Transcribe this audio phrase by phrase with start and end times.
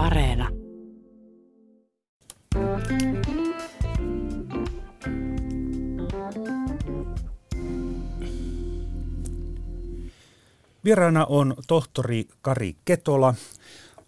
[0.00, 0.48] Areena.
[10.84, 13.34] Vieraana on tohtori Kari Ketola.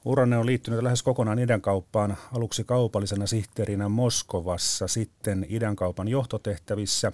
[0.05, 7.13] Uranne on liittynyt lähes kokonaan idänkauppaan aluksi kaupallisena sihteerinä Moskovassa, sitten idänkaupan johtotehtävissä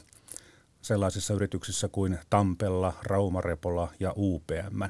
[0.83, 4.83] sellaisissa yrityksissä kuin Tampella, Raumarepola ja UPM.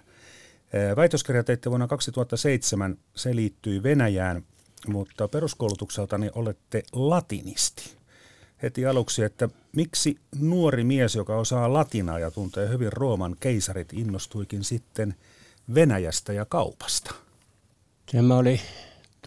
[0.97, 4.45] Väitöskirja teitte vuonna 2007, se liittyi Venäjään,
[4.87, 7.99] mutta peruskoulutukseltani olette latinisti.
[8.63, 14.65] Heti aluksi, että miksi nuori mies, joka osaa latinaa ja tuntee hyvin Rooman keisarit, innostuikin
[14.65, 15.15] sitten
[15.75, 17.15] Venäjästä ja kaupasta?
[18.13, 18.61] Tämä oli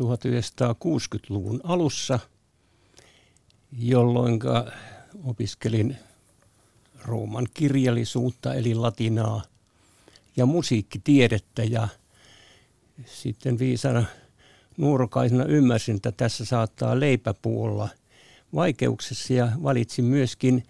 [0.01, 2.19] 1960-luvun alussa,
[3.77, 4.39] jolloin
[5.23, 5.97] opiskelin
[7.05, 9.41] Rooman kirjallisuutta eli latinaa
[10.37, 11.87] ja musiikkitiedettä ja
[13.05, 14.05] sitten viisana
[14.77, 17.89] nuorokaisena ymmärsin, että tässä saattaa leipäpuolla
[18.55, 20.63] vaikeuksessa ja valitsin myöskin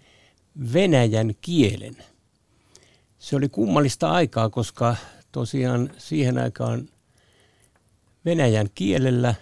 [0.72, 1.96] venäjän kielen.
[3.18, 4.96] Se oli kummallista aikaa, koska
[5.32, 6.88] tosiaan siihen aikaan
[8.24, 9.34] venäjän kielellä,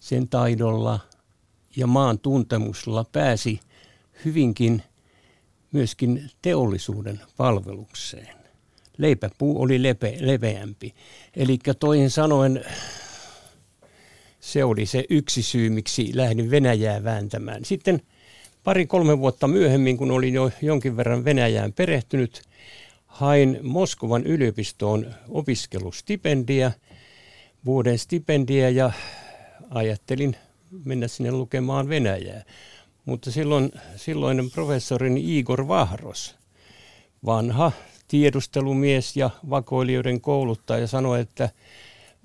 [0.00, 1.00] sen taidolla
[1.76, 3.60] ja maan tuntemuksella pääsi
[4.24, 4.82] hyvinkin
[5.72, 8.35] myöskin teollisuuden palvelukseen.
[8.98, 10.94] Leipäpuu oli lepe, leveämpi.
[11.36, 12.64] Eli toisin sanoen
[14.40, 17.64] se oli se yksi syy, miksi lähdin Venäjää vääntämään.
[17.64, 18.00] Sitten
[18.64, 22.42] pari-kolme vuotta myöhemmin, kun olin jo jonkin verran Venäjään perehtynyt,
[23.06, 26.72] hain Moskovan yliopistoon opiskelustipendia,
[27.64, 28.92] vuoden stipendia ja
[29.70, 30.36] ajattelin
[30.84, 32.44] mennä sinne lukemaan Venäjää.
[33.04, 36.36] Mutta silloin, silloinen professorini Igor Vahros,
[37.24, 37.72] vanha
[38.08, 41.50] tiedustelumies ja vakoilijoiden kouluttaja sanoi, että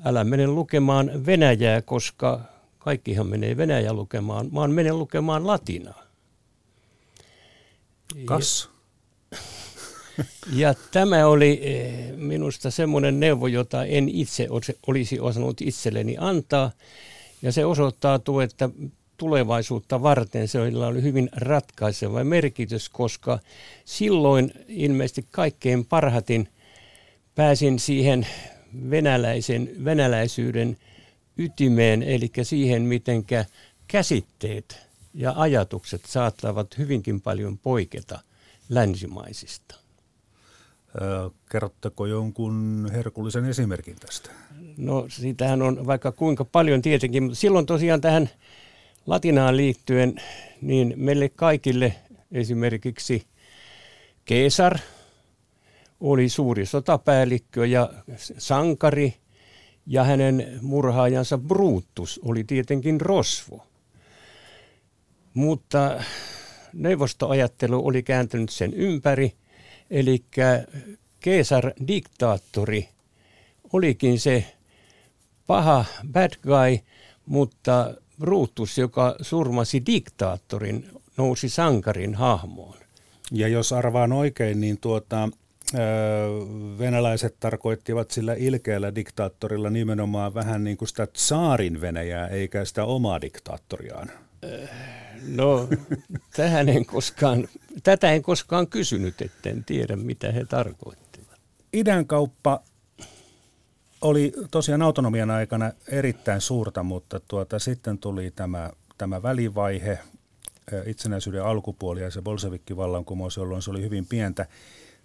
[0.06, 2.42] älä mene lukemaan Venäjää, koska
[2.80, 6.04] kaikkihan menee Venäjää lukemaan, vaan mene lukemaan latinaa.
[8.26, 8.70] Kas.
[9.30, 9.38] Ja,
[10.54, 14.48] ja tämä oli eh, minusta semmoinen neuvo, jota en itse
[14.88, 16.72] olisi osannut itselleni antaa.
[17.42, 18.70] Ja se osoittautuu, että
[19.22, 23.40] tulevaisuutta varten se oli hyvin ratkaiseva merkitys, koska
[23.86, 26.48] silloin ilmeisesti kaikkein parhatin
[27.36, 28.28] pääsin siihen
[28.90, 30.78] venäläisen, venäläisyyden
[31.38, 33.26] ytimeen, eli siihen, miten
[33.88, 38.20] käsitteet ja ajatukset saattavat hyvinkin paljon poiketa
[38.70, 39.76] länsimaisista.
[41.52, 44.30] Kerrotteko jonkun herkullisen esimerkin tästä?
[44.78, 48.30] No siitähän on vaikka kuinka paljon tietenkin, mutta silloin tosiaan tähän
[49.06, 50.22] latinaan liittyen,
[50.62, 51.96] niin meille kaikille
[52.32, 53.26] esimerkiksi
[54.26, 54.78] Keesar
[56.00, 57.94] oli suuri sotapäällikkö ja
[58.38, 59.14] sankari,
[59.86, 63.68] ja hänen murhaajansa Brutus oli tietenkin rosvo.
[65.34, 66.04] Mutta
[66.74, 69.34] neuvostoajattelu oli kääntynyt sen ympäri,
[69.90, 70.24] eli
[71.20, 72.88] Keesar-diktaattori
[73.74, 74.46] olikin se
[75.48, 76.80] paha bad guy,
[77.26, 80.88] mutta Brutus, joka surmasi diktaattorin,
[81.18, 82.78] nousi sankarin hahmoon.
[83.32, 85.30] Ja jos arvaan oikein, niin tuota,
[86.80, 93.22] venäläiset tarkoittivat sillä ilkeällä diktaattorilla nimenomaan vähän niin kuin sitä tsaarin Venäjää, eikä sitä omaa
[93.22, 94.12] diktaattoriaan.
[95.28, 95.68] No,
[96.38, 97.48] tähän en koskaan,
[97.84, 101.40] tätä en koskaan kysynyt, etten tiedä mitä he tarkoittivat.
[101.74, 102.64] Idän kauppa
[104.02, 110.00] oli tosiaan autonomian aikana erittäin suurta, mutta tuota, sitten tuli tämä, tämä välivaihe,
[110.86, 114.48] itsenäisyyden alkupuoli ja se bolsevikkivallankumous, jolloin se oli hyvin pientä.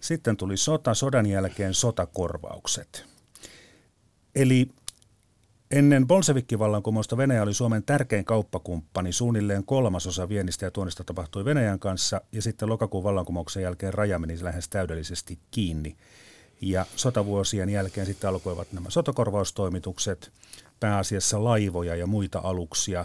[0.01, 3.05] Sitten tuli sota, sodan jälkeen sotakorvaukset.
[4.34, 4.69] Eli
[5.71, 9.13] ennen bolsevikkivallankumousta Venäjä oli Suomen tärkein kauppakumppani.
[9.13, 14.45] Suunnilleen kolmasosa viennistä ja tuonnista tapahtui Venäjän kanssa ja sitten lokakuun vallankumouksen jälkeen raja meni
[14.45, 15.97] lähes täydellisesti kiinni.
[16.61, 20.33] Ja sotavuosien jälkeen sitten alkoivat nämä sotakorvaustoimitukset,
[20.80, 23.04] pääasiassa laivoja ja muita aluksia.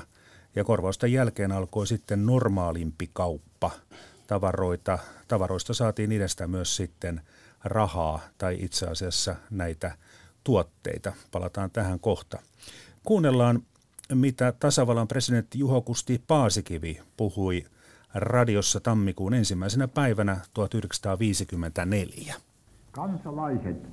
[0.56, 3.72] Ja korvausten jälkeen alkoi sitten normaalimpi kauppa.
[4.28, 7.22] Tavaroita, tavaroista saatiin idestä myös sitten
[7.64, 9.98] rahaa tai itse asiassa näitä
[10.44, 11.14] tuotteita.
[11.32, 12.40] Palataan tähän kohta.
[13.04, 13.64] Kuunnellaan,
[14.14, 17.66] mitä tasavallan presidentti Juho Kusti Paasikivi puhui
[18.14, 22.51] radiossa tammikuun ensimmäisenä päivänä 1954.
[22.92, 23.88] Kansalaiset,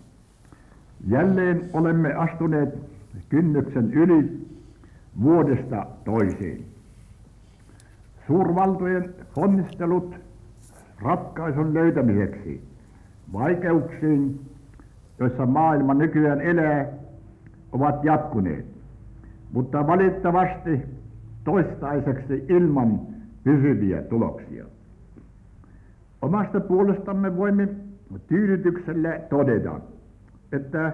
[1.06, 2.78] jälleen olemme astuneet
[3.28, 4.46] kynnyksen yli
[5.22, 6.60] vuodesta toiseen.
[8.26, 10.14] Suurvaltojen ponnistelut
[11.02, 12.64] ratkaisun löytämiseksi
[13.32, 14.40] vaikeuksiin,
[15.18, 16.86] joissa maailma nykyään elää,
[17.72, 18.66] ovat jatkuneet.
[19.52, 20.80] mutta valitettavasti
[21.44, 23.00] toistaiseksi ilman
[23.44, 24.64] pysyviä tuloksia.
[26.22, 27.68] Omasta puolestamme voimme
[28.26, 29.80] tyydytykselle todeta,
[30.52, 30.92] että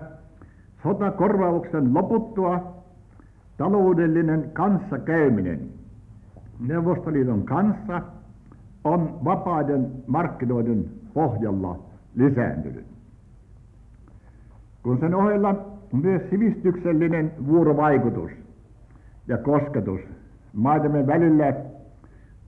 [0.82, 2.74] sotakorvauksen loputtua
[3.56, 5.60] taloudellinen kanssakäyminen
[6.60, 8.02] Neuvostoliiton kanssa
[8.84, 10.84] on vapaiden markkinoiden
[11.14, 11.78] pohjalla
[12.14, 12.86] lisääntynyt.
[14.82, 15.54] Kun sen ohella
[15.92, 18.30] myös sivistyksellinen vuorovaikutus
[19.28, 20.00] ja kosketus
[20.52, 21.54] maidemme välillä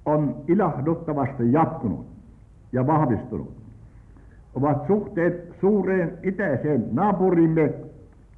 [0.04, 2.06] on ilahduttavasti jatkunut
[2.72, 3.65] ja vahvistunut,
[4.56, 7.74] ovat suhteet suureen itäiseen naapurimme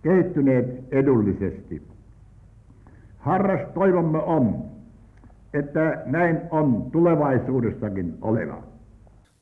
[0.03, 1.83] kehittyneet edullisesti.
[3.19, 4.65] Harras toivomme on,
[5.55, 8.63] että näin on tulevaisuudessakin oleva.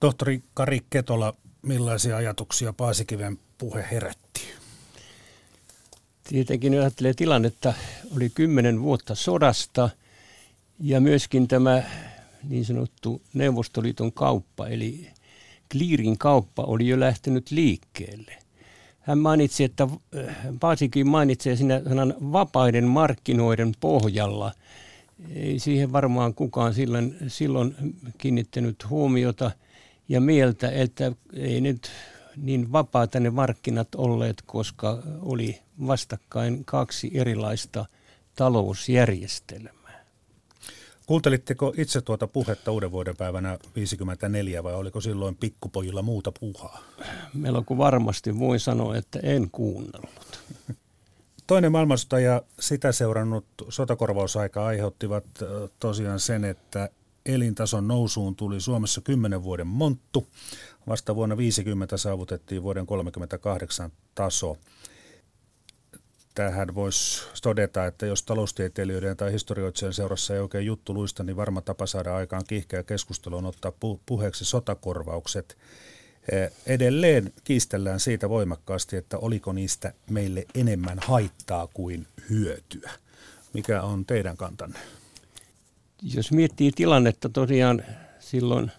[0.01, 4.41] Tohtori Kari Ketola, millaisia ajatuksia Paasikiven puhe herätti?
[6.29, 7.75] Tietenkin ajattelee tilannetta,
[8.17, 9.91] oli kymmenen vuotta sodasta
[10.81, 11.83] ja myöskin tämä
[12.49, 15.09] niin sanottu Neuvostoliiton kauppa, eli
[15.73, 18.33] Kliirin kauppa oli jo lähtenyt liikkeelle.
[19.01, 24.53] Hän mainitsi, että äh, Paasikin mainitsee siinä sanan vapaiden markkinoiden pohjalla.
[25.35, 27.75] Ei siihen varmaan kukaan silloin, silloin
[28.19, 29.51] kiinnittänyt huomiota
[30.09, 31.91] ja mieltä, että ei nyt
[32.37, 37.87] niin vapaata ne markkinat olleet, koska oli vastakkain kaksi erilaista
[38.35, 39.76] talousjärjestelmää.
[41.07, 46.83] Kuuntelitteko itse tuota puhetta uuden vuoden päivänä 54 vai oliko silloin pikkupojilla muuta puhaa?
[47.35, 50.41] Melko varmasti voin sanoa, että en kuunnellut.
[51.47, 55.25] Toinen maailmansota ja sitä seurannut sotakorvausaika aiheuttivat
[55.81, 56.91] tosiaan sen, että
[57.27, 60.27] elintason nousuun tuli Suomessa 10 vuoden monttu.
[60.87, 64.57] Vasta vuonna 50 saavutettiin vuoden 38 taso
[66.37, 71.61] tähän voisi todeta, että jos taloustieteilijöiden tai historioitsijan seurassa ei oikein juttu luista, niin varma
[71.61, 73.73] tapa saada aikaan kiihkeä keskustelu on ottaa
[74.07, 75.59] puheeksi sotakorvaukset.
[76.33, 82.91] Eh, edelleen kiistellään siitä voimakkaasti, että oliko niistä meille enemmän haittaa kuin hyötyä.
[83.53, 84.79] Mikä on teidän kantanne?
[86.15, 87.85] Jos miettii tilannetta tosiaan
[88.19, 88.71] silloin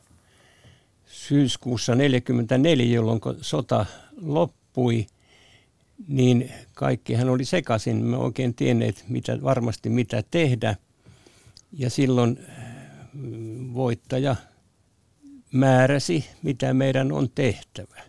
[1.06, 3.86] syyskuussa 1944, jolloin sota
[4.21, 5.07] loppui–
[6.08, 8.06] niin kaikkihan oli sekaisin.
[8.06, 10.76] Me oikein tienneet mitä, varmasti mitä tehdä.
[11.74, 12.40] Ja silloin
[13.14, 14.36] mm, voittaja
[15.52, 18.02] määräsi, mitä meidän on tehtävä.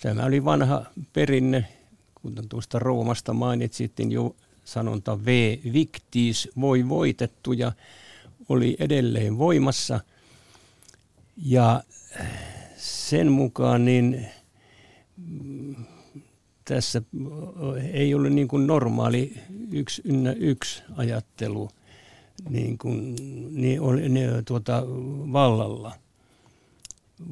[0.00, 1.64] Tämä oli vanha perinne,
[2.14, 7.72] kuten tuosta Roomasta mainitsittiin jo sanonta V victis, voi voitettu ja
[8.48, 10.00] oli edelleen voimassa.
[11.36, 11.82] Ja
[12.76, 14.28] sen mukaan niin
[16.70, 17.02] tässä
[17.92, 19.34] ei ole niin kuin normaali
[19.72, 21.68] yksi ynnä yksi ajattelu
[22.48, 23.16] niin kuin,
[23.50, 24.82] niin oli, ne, tuota,
[25.32, 25.94] vallalla,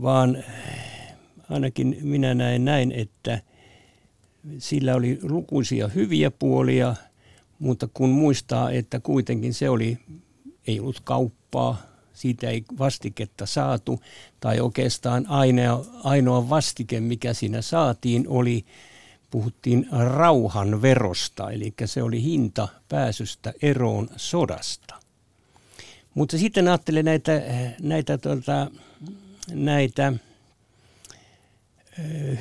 [0.03, 0.45] vaan
[1.51, 3.43] ainakin minä näen näin, että
[4.59, 6.95] sillä oli lukuisia hyviä puolia,
[7.59, 9.99] mutta kun muistaa, että kuitenkin se oli,
[10.67, 11.83] ei ollut kauppaa,
[12.13, 14.01] siitä ei vastiketta saatu,
[14.41, 18.65] tai oikeastaan ainoa, ainoa vastike, mikä siinä saatiin, oli
[19.31, 24.95] puhuttiin rauhan verosta, eli se oli hinta pääsystä eroon sodasta.
[26.15, 27.43] Mutta sitten ajattelen näitä,
[27.81, 28.71] näitä, tuota,
[29.51, 30.13] näitä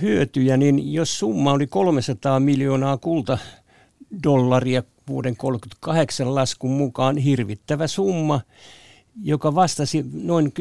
[0.02, 3.38] hyötyjä, niin jos summa oli 300 miljoonaa kulta
[4.24, 8.42] dollaria vuoden 1938 laskun mukaan hirvittävä summa,
[9.24, 10.54] joka vastasi noin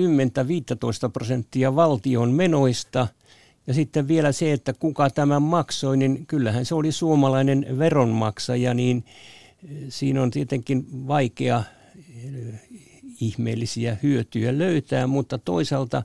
[1.07, 3.09] 10-15 prosenttia valtion menoista–
[3.67, 9.05] ja sitten vielä se, että kuka tämän maksoi, niin kyllähän se oli suomalainen veronmaksaja, niin
[9.69, 11.63] eh, siinä on tietenkin vaikea
[12.25, 12.61] eh,
[13.21, 16.03] ihmeellisiä hyötyjä löytää, mutta toisaalta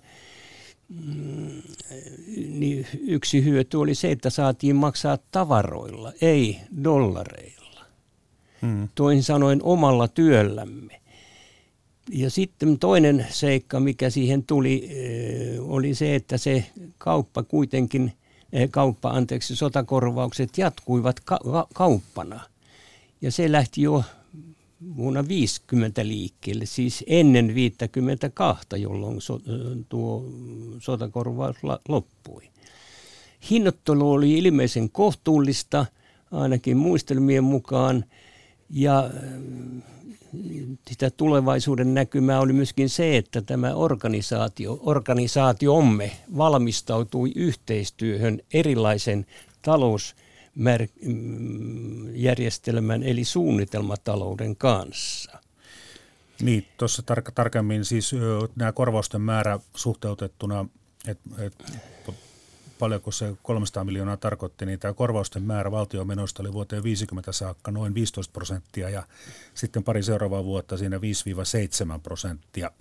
[0.90, 1.62] mm,
[2.50, 7.86] niin yksi hyöty oli se, että saatiin maksaa tavaroilla, ei dollareilla.
[8.62, 8.90] Hmm.
[8.96, 11.01] Toisin sanoen omalla työllämme.
[12.14, 16.66] Ja sitten toinen seikka, mikä siihen tuli, eh, oli se, että se
[16.98, 18.12] kauppa kuitenkin,
[18.54, 22.40] eh, kauppa, anteeksi, sotakorvaukset jatkuivat ka- kauppana.
[23.22, 24.04] Ja se lähti jo
[24.96, 30.26] vuonna 50 liikkeelle, siis ennen 52, jolloin so, eh, tuo
[30.80, 31.56] sotakorvaus
[31.88, 32.44] loppui.
[33.50, 35.86] Hinnoittelu oli ilmeisen kohtuullista,
[36.32, 38.06] ainakin muistelmien mukaan,
[38.70, 39.10] ja
[40.90, 49.26] sitä tulevaisuuden näkymää oli myöskin se, että tämä organisaatio, organisaatiomme valmistautui yhteistyöhön erilaisen
[49.62, 50.16] talous
[51.06, 55.32] mm, järjestelmän eli suunnitelmatalouden kanssa.
[56.42, 58.16] Niin, tuossa tar- tarkemmin siis
[58.56, 60.66] nämä korvausten määrä suhteutettuna,
[61.08, 61.54] että et,
[62.82, 67.94] paljonko se 300 miljoonaa tarkoitti, niin tämä korvausten määrä valtiomenoista oli vuoteen 50 saakka noin
[67.94, 69.04] 15 prosenttia ja
[69.54, 71.02] sitten pari seuraavaa vuotta siinä 5-7
[72.04, 72.72] prosenttia.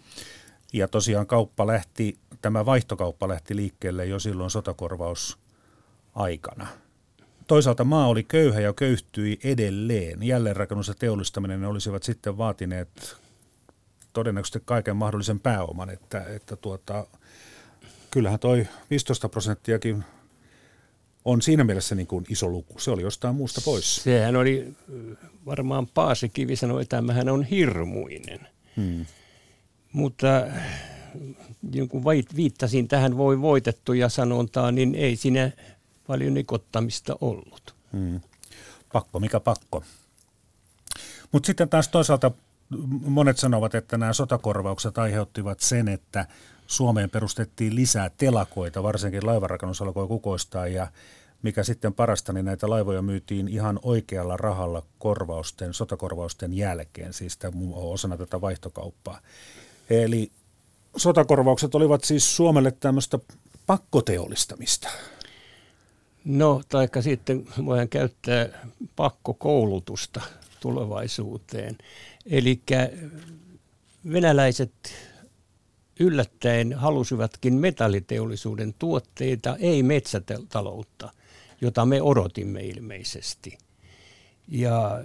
[0.72, 5.38] Ja tosiaan kauppa lähti, tämä vaihtokauppa lähti liikkeelle jo silloin sotakorvaus
[6.14, 6.66] aikana.
[7.46, 10.22] Toisaalta maa oli köyhä ja köyhtyi edelleen.
[10.22, 13.16] Jälleenrakennus ja teollistaminen olisivat sitten vaatineet
[14.12, 17.06] todennäköisesti kaiken mahdollisen pääoman, että, että tuota,
[18.10, 20.04] kyllähän toi 15 prosenttiakin
[21.24, 22.78] on siinä mielessä niin kuin iso luku.
[22.78, 23.96] Se oli jostain muusta pois.
[23.96, 24.74] Sehän oli
[25.46, 28.40] varmaan Paasikivi sanoi, että tämähän on hirmuinen.
[28.76, 29.06] Hmm.
[29.92, 30.46] Mutta
[31.72, 32.04] niin kuin
[32.36, 35.50] viittasin tähän voi voitettuja sanontaa, niin ei siinä
[36.06, 37.74] paljon nikottamista ollut.
[37.92, 38.20] Hmm.
[38.92, 39.84] Pakko, mikä pakko.
[41.32, 42.30] Mutta sitten taas toisaalta
[43.06, 46.26] monet sanovat, että nämä sotakorvaukset aiheuttivat sen, että
[46.70, 50.86] Suomeen perustettiin lisää telakoita, varsinkin laivarakennus alkoi kukoistaa ja
[51.42, 57.38] mikä sitten parasta, niin näitä laivoja myytiin ihan oikealla rahalla korvausten, sotakorvausten jälkeen, siis
[57.74, 59.20] osana tätä vaihtokauppaa.
[59.90, 60.30] Eli
[60.96, 63.18] sotakorvaukset olivat siis Suomelle tämmöistä
[63.66, 64.88] pakkoteollistamista.
[66.24, 68.48] No, taikka sitten voidaan käyttää
[68.96, 70.20] pakkokoulutusta
[70.60, 71.78] tulevaisuuteen.
[72.26, 72.60] Eli
[74.12, 74.72] venäläiset
[76.00, 81.12] yllättäen halusivatkin metalliteollisuuden tuotteita, ei metsätaloutta,
[81.60, 83.58] jota me odotimme ilmeisesti.
[84.48, 85.04] Ja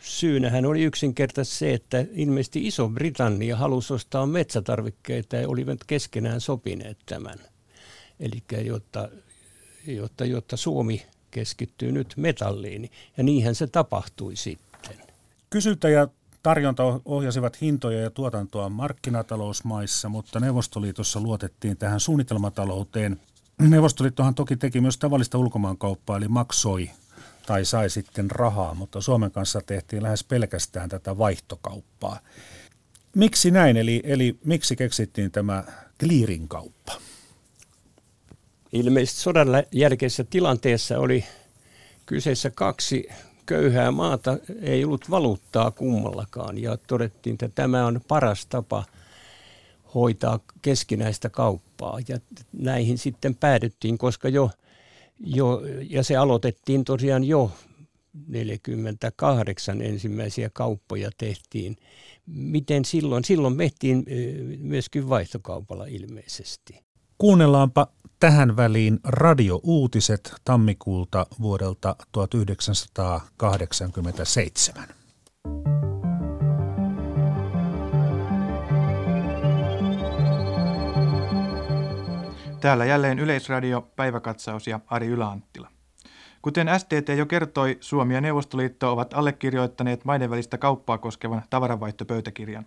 [0.00, 7.38] syynähän oli yksinkertaisesti se, että ilmeisesti Iso-Britannia halusi ostaa metsätarvikkeita ja olivat keskenään sopineet tämän.
[8.20, 9.08] Eli jotta,
[9.86, 14.96] jotta, jotta Suomi keskittyy nyt metalliin, ja niinhän se tapahtui sitten.
[15.50, 16.08] Kysyntä ja
[16.48, 23.20] tarjonta ohjasivat hintoja ja tuotantoa markkinatalousmaissa, mutta Neuvostoliitossa luotettiin tähän suunnitelmatalouteen.
[23.58, 26.90] Neuvostoliittohan toki teki myös tavallista ulkomaankauppaa, eli maksoi
[27.46, 32.20] tai sai sitten rahaa, mutta Suomen kanssa tehtiin lähes pelkästään tätä vaihtokauppaa.
[33.16, 35.64] Miksi näin, eli, eli miksi keksittiin tämä
[36.00, 36.92] clearing kauppa?
[38.72, 41.24] Ilmeisesti sodan jälkeisessä tilanteessa oli
[42.06, 43.08] kyseessä kaksi
[43.48, 48.84] köyhää maata, ei ollut valuuttaa kummallakaan ja todettiin, että tämä on paras tapa
[49.94, 52.18] hoitaa keskinäistä kauppaa ja
[52.52, 54.50] näihin sitten päädyttiin, koska jo,
[55.18, 57.50] jo ja se aloitettiin tosiaan jo
[58.26, 61.76] 48 ensimmäisiä kauppoja tehtiin.
[62.26, 63.24] Miten silloin?
[63.24, 64.04] Silloin mehtiin
[64.58, 66.80] myöskin vaihtokaupalla ilmeisesti.
[67.18, 67.86] Kuunnellaanpa
[68.20, 74.84] tähän väliin radiouutiset tammikuulta vuodelta 1987.
[82.60, 85.68] Täällä jälleen Yleisradio, päiväkatsaus ja Ari Yläanttila.
[86.42, 92.66] Kuten STT jo kertoi, Suomi ja Neuvostoliitto ovat allekirjoittaneet maiden välistä kauppaa koskevan tavaravaihtopöytäkirjan.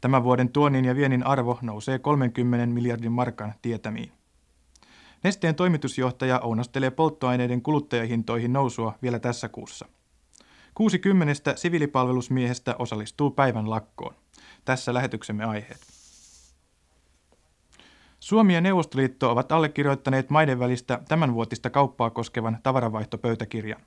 [0.00, 4.17] Tämän vuoden tuonnin ja viennin arvo nousee 30 miljardin markan tietämiin.
[5.24, 9.86] Nesteen toimitusjohtaja ounastelee polttoaineiden kuluttajahintoihin nousua vielä tässä kuussa.
[10.74, 14.14] 60 siviilipalvelusmiehestä osallistuu päivän lakkoon.
[14.64, 15.80] Tässä lähetyksemme aiheet.
[18.20, 23.80] Suomi ja Neuvostoliitto ovat allekirjoittaneet maiden välistä tämänvuotista kauppaa koskevan tavaravaihtopöytäkirjan.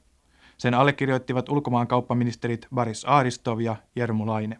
[0.57, 4.59] Sen allekirjoittivat ulkomaankauppaministerit Baris Aaristov ja Jermu Laine.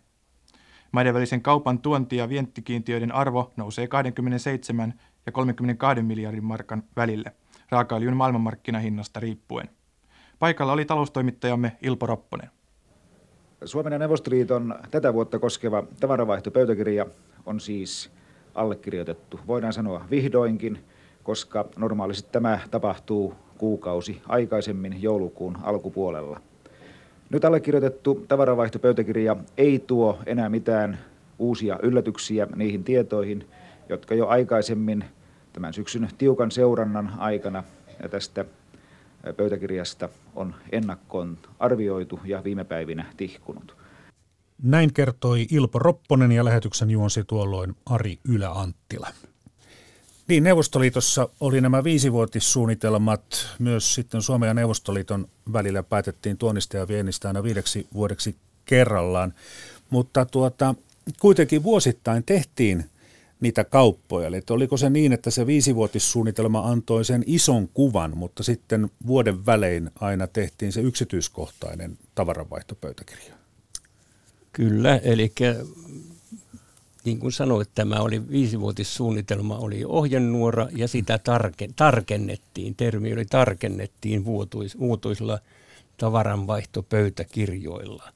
[0.92, 4.94] Maiden välisen kaupan tuonti- ja vientikiintiöiden arvo nousee 27
[5.26, 7.32] ja 32 miljardin markan välille,
[7.70, 9.70] raakaöljyn maailmanmarkkinahinnasta riippuen.
[10.40, 12.50] Paikalla oli taloustoimittajamme Ilpo Ropponen.
[13.66, 17.06] Suomen ja Neuvostoliiton tätä vuotta koskeva tavaravaihtopöytäkirja
[17.46, 18.12] on siis
[18.56, 19.40] allekirjoitettu.
[19.48, 20.84] Voidaan sanoa vihdoinkin,
[21.24, 26.42] koska normaalisti tämä tapahtuu kuukausi aikaisemmin joulukuun alkupuolella.
[27.30, 31.00] Nyt allekirjoitettu tavaravaihtopöytäkirja ei tuo enää mitään
[31.40, 33.48] uusia yllätyksiä niihin tietoihin,
[33.90, 35.06] jotka jo aikaisemmin
[35.54, 37.64] tämän syksyn tiukan seurannan aikana
[38.12, 38.46] tästä
[39.38, 43.76] pöytäkirjasta on ennakkoon arvioitu ja viime päivinä tihkunut.
[44.64, 49.08] Näin kertoi Ilpo Ropponen ja lähetyksen juonsi tuolloin Ari Ylä-Anttila.
[50.28, 53.24] Niin, Neuvostoliitossa oli nämä viisivuotissuunnitelmat.
[53.60, 58.36] Myös sitten Suomen ja Neuvostoliiton välillä päätettiin tuonnista ja viennistä aina viideksi vuodeksi
[58.66, 59.34] kerrallaan.
[59.90, 60.76] Mutta tuota,
[61.20, 62.86] kuitenkin vuosittain tehtiin
[63.42, 64.28] niitä kauppoja.
[64.28, 69.46] Eli että oliko se niin, että se viisivuotissuunnitelma antoi sen ison kuvan, mutta sitten vuoden
[69.46, 73.34] välein aina tehtiin se yksityiskohtainen tavaranvaihtopöytäkirja?
[74.54, 75.34] Kyllä, eli
[77.04, 84.26] niin kuin sanoit, tämä oli viisivuotissuunnitelma, oli ohjenuora ja sitä tarke, tarkennettiin, termi oli tarkennettiin
[84.26, 85.40] vuotuis, vuotuisilla
[85.98, 88.14] tavaranvaihtopöytäkirjoilla.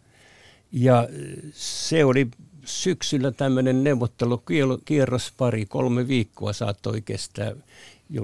[0.77, 1.07] Ja
[1.53, 2.27] se oli
[2.65, 7.55] syksyllä tämmöinen neuvottelukierros pari, kolme viikkoa saattoi kestää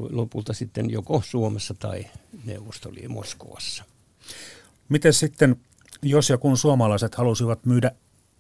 [0.10, 2.05] lopulta sitten joko Suomessa tai
[2.46, 3.84] neuvostoliin Moskovassa.
[4.89, 5.55] Miten sitten,
[6.01, 7.91] jos ja kun suomalaiset halusivat myydä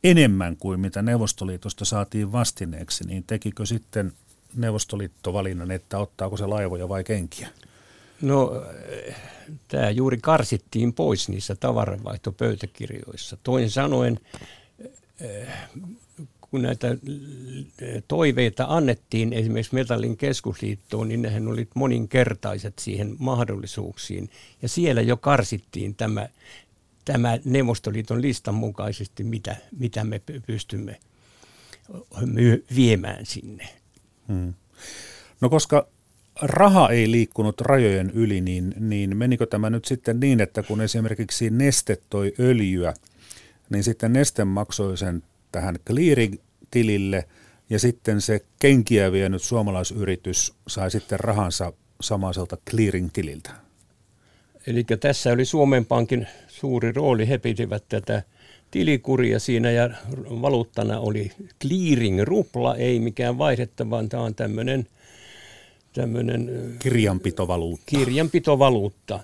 [0.03, 4.13] enemmän kuin mitä Neuvostoliitosta saatiin vastineeksi, niin tekikö sitten
[4.55, 7.49] Neuvostoliitto valinnan, että ottaako se laivoja vai kenkiä?
[8.21, 8.65] No,
[9.67, 13.37] tämä juuri karsittiin pois niissä tavaranvaihtopöytäkirjoissa.
[13.43, 14.19] Toisin sanoen,
[16.41, 16.87] kun näitä
[18.07, 24.29] toiveita annettiin esimerkiksi Metallin keskusliittoon, niin nehän olivat moninkertaiset siihen mahdollisuuksiin.
[24.61, 26.27] Ja siellä jo karsittiin tämä
[27.05, 30.99] tämä Neuvostoliiton listan mukaisesti, mitä, mitä me pystymme
[32.75, 33.69] viemään sinne.
[34.27, 34.53] Hmm.
[35.41, 35.87] No koska
[36.41, 41.49] raha ei liikkunut rajojen yli, niin, niin menikö tämä nyt sitten niin, että kun esimerkiksi
[41.49, 42.93] Neste toi öljyä,
[43.69, 47.27] niin sitten Neste maksoi sen tähän clearing-tilille
[47.69, 53.51] ja sitten se kenkiä vienyt suomalaisyritys sai sitten rahansa samaiselta clearing-tililtä?
[54.67, 57.27] Eli tässä oli Suomen Pankin suuri rooli.
[57.29, 58.23] He pitivät tätä
[58.71, 59.89] tilikuria siinä ja
[60.41, 61.31] valuuttana oli
[61.63, 64.87] clearing-rupla, ei mikään vaihdettava, vaan tämä on tämmöinen
[65.93, 67.85] tämmöinen kirjanpitovaluutta.
[67.85, 69.19] kirjanpitovaluutta,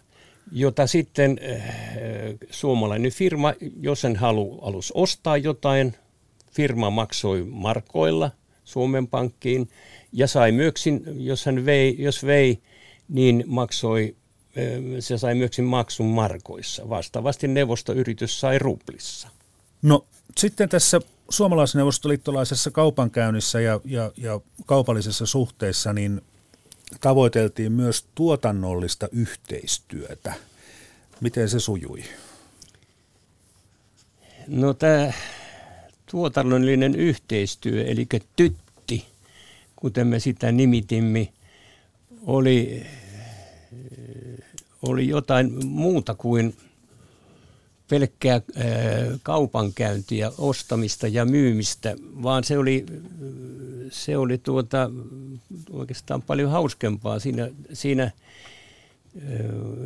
[0.52, 1.40] jota sitten
[2.50, 5.94] suomalainen firma, jos sen halu, alus ostaa jotain,
[6.52, 8.32] firma maksoi markoilla
[8.64, 9.70] Suomen Pankkiin
[10.14, 12.60] ja sai myöskin, jos hän vei, jos vei,
[13.10, 14.16] niin maksoi
[15.00, 16.90] se sai myöskin maksun markoissa.
[16.90, 19.28] Vastaavasti neuvostoyritys sai ruplissa.
[19.82, 20.06] No
[20.38, 26.22] sitten tässä suomalaisneuvostoliittolaisessa kaupankäynnissä ja, ja, ja kaupallisessa suhteessa niin
[27.02, 30.34] tavoiteltiin myös tuotannollista yhteistyötä.
[31.22, 32.04] Miten se sujui?
[34.48, 35.14] No tämä
[36.12, 39.06] tuotannollinen yhteistyö, eli tytti,
[39.76, 41.34] kuten me sitä nimitimme,
[42.26, 42.86] oli
[44.82, 46.56] oli jotain muuta kuin
[47.90, 48.42] pelkkää
[49.24, 52.86] kaupankäyntiä, ostamista ja myymistä, vaan se oli,
[53.90, 54.90] se oli tuota,
[55.72, 58.12] oikeastaan paljon hauskempaa siinä, siinä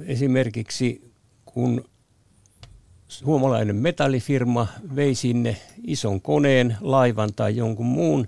[0.05, 1.11] esimerkiksi
[1.45, 1.85] kun
[3.07, 8.27] suomalainen metallifirma vei sinne ison koneen, laivan tai jonkun muun,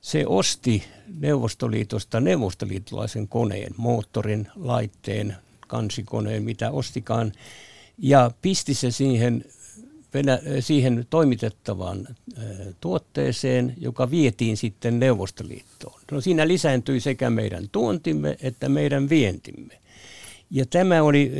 [0.00, 0.84] se osti
[1.18, 5.36] Neuvostoliitosta neuvostoliittolaisen koneen, moottorin, laitteen,
[5.66, 7.32] kansikoneen, mitä ostikaan,
[8.00, 9.44] ja pisti se siihen,
[10.60, 12.08] siihen toimitettavaan
[12.80, 16.00] tuotteeseen, joka vietiin sitten Neuvostoliittoon.
[16.10, 19.80] No siinä lisääntyi sekä meidän tuontimme että meidän vientimme.
[20.50, 21.32] Ja tämä oli,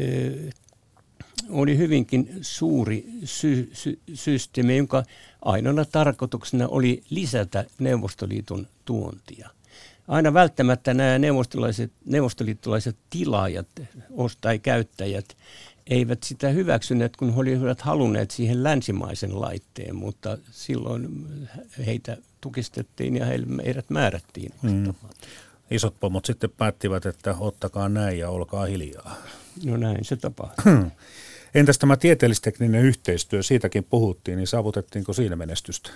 [1.51, 5.03] oli hyvinkin suuri sy- sy- systeemi, jonka
[5.43, 9.51] ainoana tarkoituksena oli lisätä Neuvostoliiton tuontia
[10.11, 11.19] aina välttämättä nämä
[12.05, 13.67] neuvostoliittolaiset tilaajat
[14.41, 15.37] tai käyttäjät
[15.91, 21.29] eivät sitä hyväksyneet, kun he olivat halunneet siihen länsimaisen laitteen, mutta silloin
[21.87, 23.27] heitä tukistettiin ja
[23.65, 24.95] heidät määrättiin mm.
[25.71, 29.17] Isot pomot sitten päättivät, että ottakaa näin ja olkaa hiljaa.
[29.65, 30.73] No näin se tapahtui.
[31.55, 35.91] Entäs tämä tieteellistekninen yhteistyö, siitäkin puhuttiin, niin saavutettiinko siinä menestystä?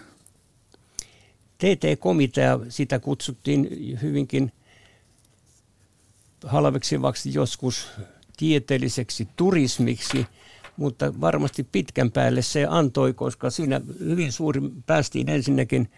[1.58, 3.68] TT-komitea, sitä kutsuttiin
[4.02, 4.52] hyvinkin
[6.44, 7.88] halveksivaksi joskus
[8.36, 10.26] tieteelliseksi turismiksi,
[10.76, 15.90] mutta varmasti pitkän päälle se antoi, koska siinä hyvin suuri päästiin ensinnäkin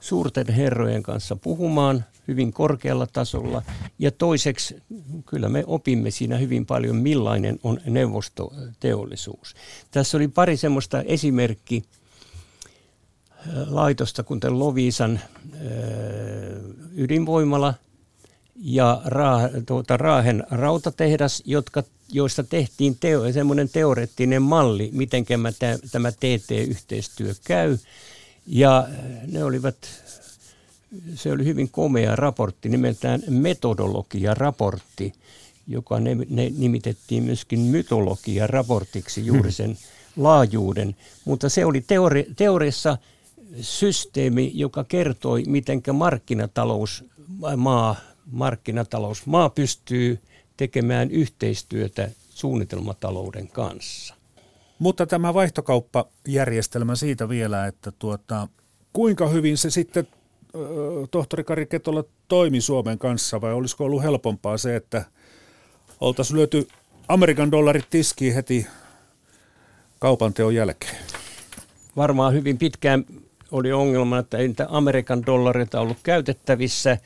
[0.00, 3.62] suurten herrojen kanssa puhumaan hyvin korkealla tasolla.
[3.98, 4.82] Ja toiseksi
[5.26, 9.54] kyllä me opimme siinä hyvin paljon, millainen on neuvostoteollisuus.
[9.90, 11.82] Tässä oli pari semmoista esimerkkiä
[13.66, 15.20] laitosta, kuten Loviisan
[16.96, 17.74] ydinvoimala
[18.64, 19.02] ja
[19.66, 25.24] tuota, Raahen rautatehdas, jotka, joista tehtiin teo, semmoinen teoreettinen malli, miten
[25.92, 27.78] tämä TT-yhteistyö käy.
[28.46, 28.88] Ja
[29.32, 29.76] ne olivat,
[31.14, 35.12] se oli hyvin komea raportti, nimeltään metodologia-raportti,
[35.66, 39.52] joka ne, ne nimitettiin myöskin mytologia-raportiksi juuri hmm.
[39.52, 39.78] sen
[40.16, 40.96] laajuuden.
[41.24, 42.98] Mutta se oli teori, teoriassa
[43.60, 47.04] systeemi, joka kertoi, miten markkinatalous,
[47.56, 50.20] maa, markkinatalous, maa pystyy
[50.56, 54.14] tekemään yhteistyötä suunnitelmatalouden kanssa.
[54.78, 58.48] Mutta tämä vaihtokauppajärjestelmä siitä vielä, että tuota,
[58.92, 60.08] kuinka hyvin se sitten
[61.10, 65.04] tohtori Kari Ketola toimi Suomen kanssa vai olisiko ollut helpompaa se, että
[66.00, 66.68] oltaisiin lyöty
[67.08, 68.66] Amerikan dollarit tiskiin heti
[69.98, 70.96] kaupan teon jälkeen?
[71.96, 73.04] Varmaan hyvin pitkään
[73.50, 76.98] oli ongelma, että ei niitä Amerikan dollareita ollut käytettävissä.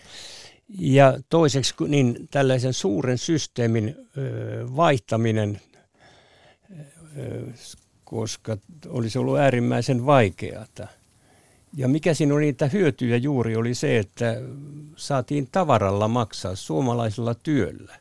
[0.68, 3.96] Ja toiseksi niin tällaisen suuren systeemin
[4.76, 5.60] vaihtaminen,
[8.04, 8.56] koska
[8.88, 10.66] olisi ollut äärimmäisen vaikeaa.
[11.76, 14.36] Ja mikä siinä oli niitä hyötyjä juuri oli se, että
[14.96, 17.98] saatiin tavaralla maksaa suomalaisella työllä.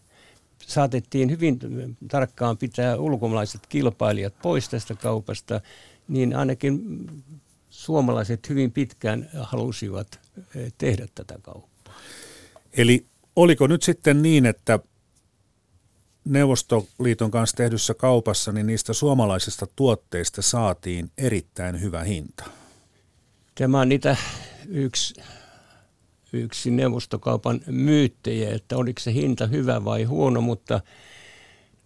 [0.67, 1.60] Saatettiin hyvin
[2.08, 5.62] tarkkaan pitää ulkomaalaiset kilpailijat pois tästä kaupasta,
[6.08, 7.06] niin ainakin
[7.69, 10.19] suomalaiset hyvin pitkään halusivat
[10.56, 11.77] eh, tehdä tätä kauppaa.
[12.78, 14.80] Eli oliko nyt sitten niin, että
[16.26, 22.44] Neuvostoliiton kanssa tehdyssä kaupassa, niin niistä suomalaisista tuotteista saatiin erittäin hyvä hinta?
[23.56, 24.18] Tämä on niitä
[24.68, 25.13] yksi,
[26.34, 30.82] yksi neuvostokaupan myyttejä, että oliko se hinta hyvä vai huono, mutta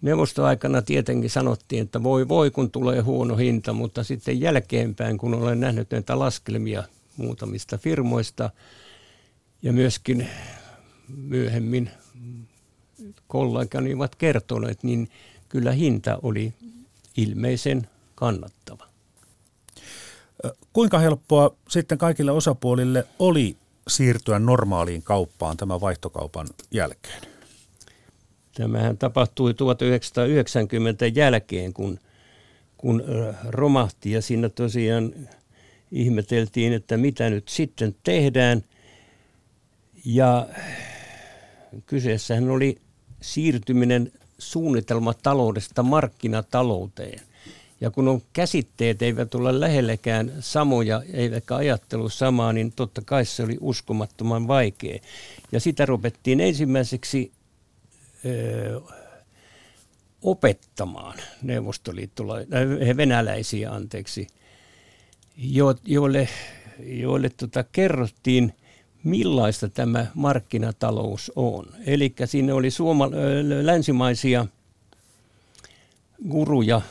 [0.01, 5.59] neuvostoaikana tietenkin sanottiin, että voi voi kun tulee huono hinta, mutta sitten jälkeenpäin, kun olen
[5.59, 6.83] nähnyt näitä laskelmia
[7.17, 8.49] muutamista firmoista
[9.61, 10.27] ja myöskin
[11.15, 11.89] myöhemmin
[13.27, 15.09] kollegani ovat kertoneet, niin
[15.49, 16.53] kyllä hinta oli
[17.17, 18.87] ilmeisen kannattava.
[20.73, 27.21] Kuinka helppoa sitten kaikille osapuolille oli siirtyä normaaliin kauppaan tämän vaihtokaupan jälkeen?
[28.55, 31.99] Tämähän tapahtui 1990 jälkeen, kun,
[32.77, 33.03] kun
[33.47, 35.13] romahti ja siinä tosiaan
[35.91, 38.63] ihmeteltiin, että mitä nyt sitten tehdään.
[40.05, 40.47] Ja
[41.85, 42.77] kyseessähän oli
[43.21, 47.21] siirtyminen suunnitelmataloudesta markkinatalouteen.
[47.81, 53.43] Ja kun on käsitteet eivät ole lähellekään samoja, eivätkä ajattelu samaa, niin totta kai se
[53.43, 54.99] oli uskomattoman vaikea.
[55.51, 57.31] Ja sitä rupettiin ensimmäiseksi
[58.25, 58.81] ö,
[60.21, 62.57] opettamaan neuvostoliittolaisia,
[62.89, 64.27] äh, venäläisiä, anteeksi,
[65.37, 66.29] jo, joille,
[66.79, 68.53] joille tota, kerrottiin,
[69.03, 71.65] millaista tämä markkinatalous on.
[71.85, 73.09] Eli siinä oli suoma,
[73.61, 74.45] länsimaisia
[76.29, 76.81] guruja,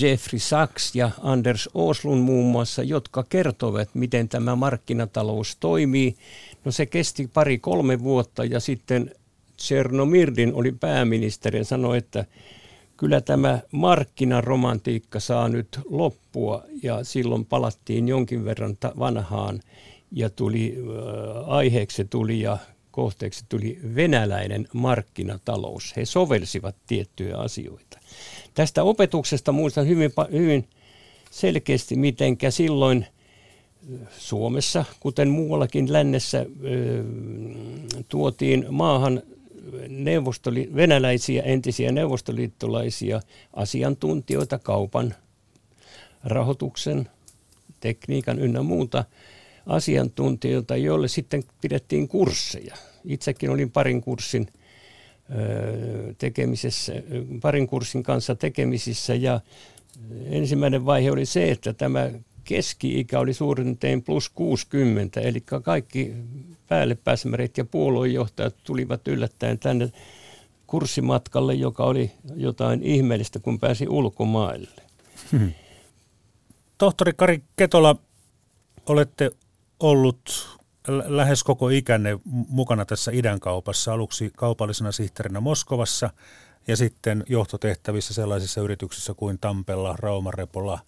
[0.00, 6.16] Jeffrey Sachs ja Anders Oslund muun muassa, jotka kertovat, miten tämä markkinatalous toimii.
[6.64, 9.14] No se kesti pari-kolme vuotta ja sitten
[9.58, 12.24] Chernomirdin oli pääministeri ja sanoi, että
[12.96, 19.60] kyllä tämä markkinaromantiikka saa nyt loppua ja silloin palattiin jonkin verran vanhaan
[20.12, 20.76] ja tuli,
[21.46, 22.58] aiheeksi tuli ja
[22.90, 25.96] kohteeksi tuli venäläinen markkinatalous.
[25.96, 27.98] He sovelsivat tiettyjä asioita.
[28.54, 30.68] Tästä opetuksesta muistan hyvin, hyvin
[31.30, 33.06] selkeästi, mitenkä silloin
[34.18, 36.46] Suomessa, kuten muuallakin lännessä,
[38.08, 39.22] tuotiin maahan
[39.88, 43.20] neuvostoli- venäläisiä entisiä neuvostoliittolaisia
[43.54, 45.14] asiantuntijoita kaupan,
[46.24, 47.08] rahoituksen,
[47.80, 49.04] tekniikan ynnä muuta
[49.70, 52.76] asiantuntijoita, joille sitten pidettiin kursseja.
[53.04, 54.46] Itsekin olin parin kurssin
[56.18, 56.92] tekemisessä,
[57.42, 59.40] parin kurssin kanssa tekemisissä ja
[60.24, 62.10] ensimmäinen vaihe oli se, että tämä
[62.44, 66.14] keski-ikä oli suurin tein plus 60, eli kaikki
[66.68, 69.92] päälle pääsemäret ja puoluejohtajat tulivat yllättäen tänne
[70.66, 74.82] kurssimatkalle, joka oli jotain ihmeellistä, kun pääsi ulkomaille.
[75.32, 75.52] Hmm.
[76.78, 77.96] Tohtori Kari Ketola,
[78.86, 79.30] olette
[79.80, 80.58] ollut
[81.06, 86.10] lähes koko ikänne mukana tässä idän kaupassa, aluksi kaupallisena sihteerinä Moskovassa
[86.66, 90.78] ja sitten johtotehtävissä sellaisissa yrityksissä kuin Tampella, Raumarepola,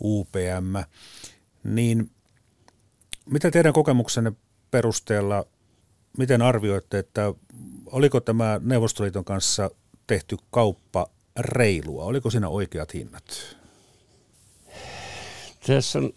[0.00, 0.76] UPM.
[1.64, 2.10] Niin
[3.26, 4.32] mitä teidän kokemuksenne
[4.70, 5.44] perusteella,
[6.18, 7.34] miten arvioitte, että
[7.86, 9.70] oliko tämä Neuvostoliiton kanssa
[10.06, 11.06] tehty kauppa
[11.38, 12.04] reilua?
[12.04, 13.56] Oliko siinä oikeat hinnat?
[15.66, 16.12] Tässä on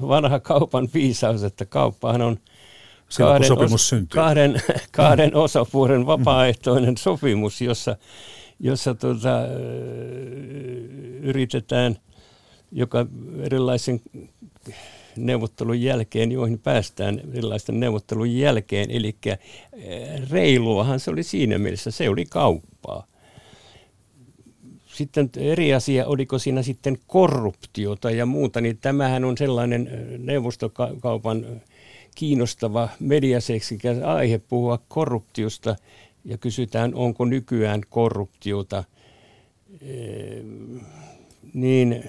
[0.00, 2.38] vanha kaupan viisaus, että kauppahan on
[3.18, 7.96] kahden, sopimus os, kahden, kahden osapuolen vapaaehtoinen sopimus, jossa,
[8.60, 9.40] jossa tuota,
[11.22, 11.96] yritetään
[12.72, 13.06] joka
[13.42, 14.00] erilaisen
[15.16, 18.90] neuvottelun jälkeen, joihin päästään erilaisten neuvottelun jälkeen.
[18.90, 19.16] Eli
[20.30, 23.06] reiluahan se oli siinä mielessä, se oli kauppaa.
[24.96, 31.46] Sitten eri asia, oliko siinä sitten korruptiota ja muuta, niin tämähän on sellainen neuvostokaupan
[32.14, 35.76] kiinnostava mediaseksikäs aihe puhua korruptiosta
[36.24, 38.84] ja kysytään, onko nykyään korruptiota.
[41.54, 42.04] Niin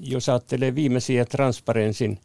[0.00, 2.18] jos ajattelee viimeisiä Transparensin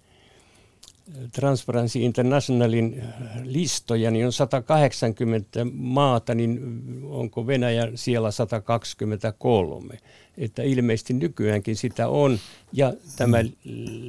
[1.32, 3.04] Transparency Internationalin
[3.44, 6.60] listoja, niin on 180 maata, niin
[7.04, 9.98] onko Venäjä siellä 123?
[10.38, 12.40] Että ilmeisesti nykyäänkin sitä on,
[12.74, 13.38] ja tämä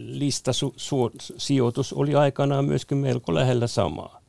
[0.04, 4.20] listasijoitus oli aikanaan myöskin melko lähellä samaa.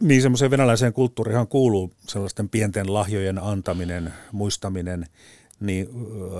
[0.00, 5.06] Niin, semmoiseen venäläiseen kulttuurihan kuuluu sellaisten pienten lahjojen antaminen, muistaminen–
[5.62, 5.88] niin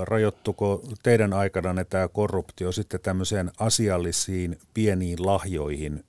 [0.03, 6.05] rajoittuko teidän aikana tämä korruptio sitten tämmöiseen asiallisiin pieniin lahjoihin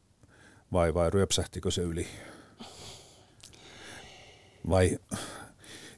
[0.71, 2.07] vai, vai ryöpsähtikö se yli?
[4.69, 4.97] Vai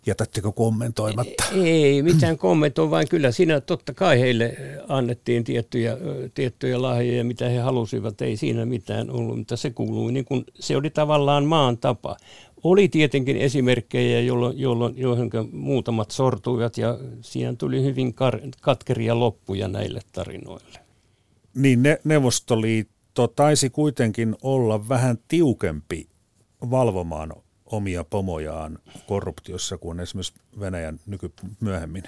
[0.05, 1.43] jätättekö kommentoimatta?
[1.63, 5.97] Ei mitään kommentoa, vaan kyllä siinä totta kai heille annettiin tiettyjä,
[6.33, 8.21] tiettyjä lahjoja, mitä he halusivat.
[8.21, 12.17] Ei siinä mitään ollut, mutta se kuului niin kuin, se oli tavallaan maan tapa.
[12.65, 19.67] Oli tietenkin esimerkkejä, jolloin, jolloin, joihin muutamat sortuivat ja siinä tuli hyvin kar- katkeria loppuja
[19.67, 20.79] näille tarinoille.
[21.55, 26.07] Niin ne, Neuvostoliitto taisi kuitenkin olla vähän tiukempi
[26.69, 27.33] valvomaan
[27.65, 32.03] omia pomojaan korruptiossa kuin esimerkiksi Venäjän nyky myöhemmin.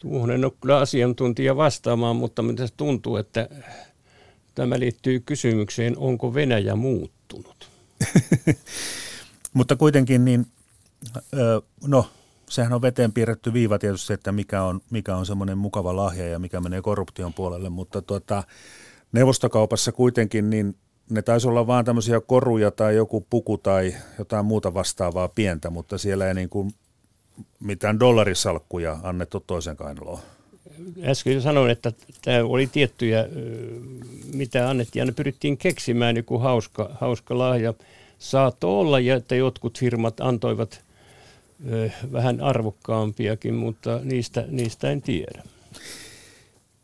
[0.00, 3.48] Tuohon en ole kyllä asiantuntija vastaamaan, mutta mitä tuntuu, että
[4.54, 7.68] tämä liittyy kysymykseen, onko Venäjä muuttunut?
[9.54, 10.46] Mutta kuitenkin niin,
[11.86, 12.06] no
[12.48, 16.38] sehän on veteen piirretty viiva tietysti, että mikä on, mikä on semmoinen mukava lahja ja
[16.38, 18.44] mikä menee korruption puolelle, mutta tuota,
[19.12, 20.76] neuvostokaupassa kuitenkin niin
[21.10, 25.98] ne taisi olla vaan tämmöisiä koruja tai joku puku tai jotain muuta vastaavaa pientä, mutta
[25.98, 26.74] siellä ei niin kuin
[27.60, 30.20] mitään dollarisalkkuja annettu toisen kainaloon.
[31.04, 31.92] Äsken sanoin, että
[32.24, 33.28] tämä oli tiettyjä,
[34.34, 37.74] mitä annettiin, ja ne pyrittiin keksimään joku hauska, hauska lahja
[38.22, 40.84] saattoi olla, ja että jotkut firmat antoivat
[41.72, 45.42] ö, vähän arvokkaampiakin, mutta niistä, niistä en tiedä.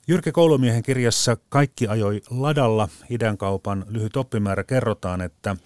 [0.08, 2.88] Jyrki Koulumiehen kirjassa Kaikki ajoi ladalla
[3.38, 5.56] kaupan lyhyt oppimäärä kerrotaan, että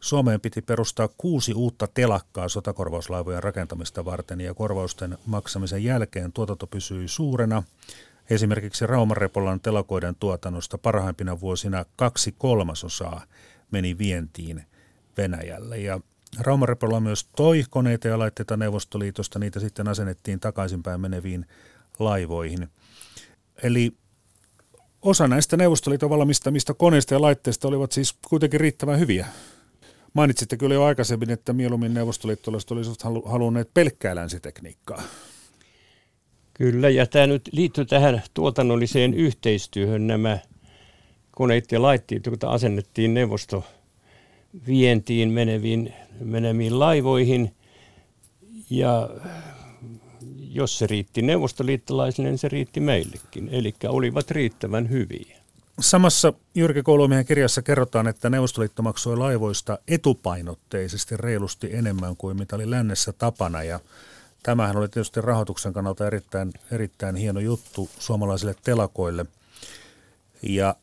[0.00, 7.08] Suomeen piti perustaa kuusi uutta telakkaa sotakorvauslaivojen rakentamista varten ja korvausten maksamisen jälkeen tuotanto pysyi
[7.08, 7.62] suurena.
[8.30, 13.24] Esimerkiksi Raumarepolan telakoiden tuotannosta parhaimpina vuosina kaksi kolmasosaa
[13.70, 14.64] meni vientiin
[15.16, 15.78] Venäjälle.
[15.78, 16.00] Ja
[16.40, 21.46] Raumarepola myös toi koneita ja laitteita Neuvostoliitosta, niitä sitten asennettiin takaisinpäin meneviin
[21.98, 22.68] laivoihin.
[23.62, 23.92] Eli
[25.02, 29.26] osa näistä Neuvostoliiton valmistamista koneista ja laitteista olivat siis kuitenkin riittävän hyviä.
[30.12, 35.02] Mainitsitte kyllä jo aikaisemmin, että mieluummin neuvostoliittolaiset olisivat halunneet pelkkää länsitekniikkaa.
[36.54, 40.38] Kyllä, ja tämä nyt liittyy tähän tuotannolliseen yhteistyöhön nämä
[41.30, 43.64] koneet ja laitteet, joita asennettiin neuvosto
[44.66, 47.54] vientiin meneviin, meneviin laivoihin.
[48.70, 49.10] Ja
[50.38, 53.48] jos se riitti neuvostoliittolaisille, niin se riitti meillekin.
[53.52, 55.36] Eli olivat riittävän hyviä.
[55.80, 62.70] Samassa Jyrki Koulumiehen kirjassa kerrotaan, että Neuvostoliitto maksoi laivoista etupainotteisesti reilusti enemmän kuin mitä oli
[62.70, 63.62] lännessä tapana.
[63.62, 63.80] Ja
[64.42, 69.26] tämähän oli tietysti rahoituksen kannalta erittäin, erittäin hieno juttu suomalaisille telakoille–
[70.48, 70.74] ja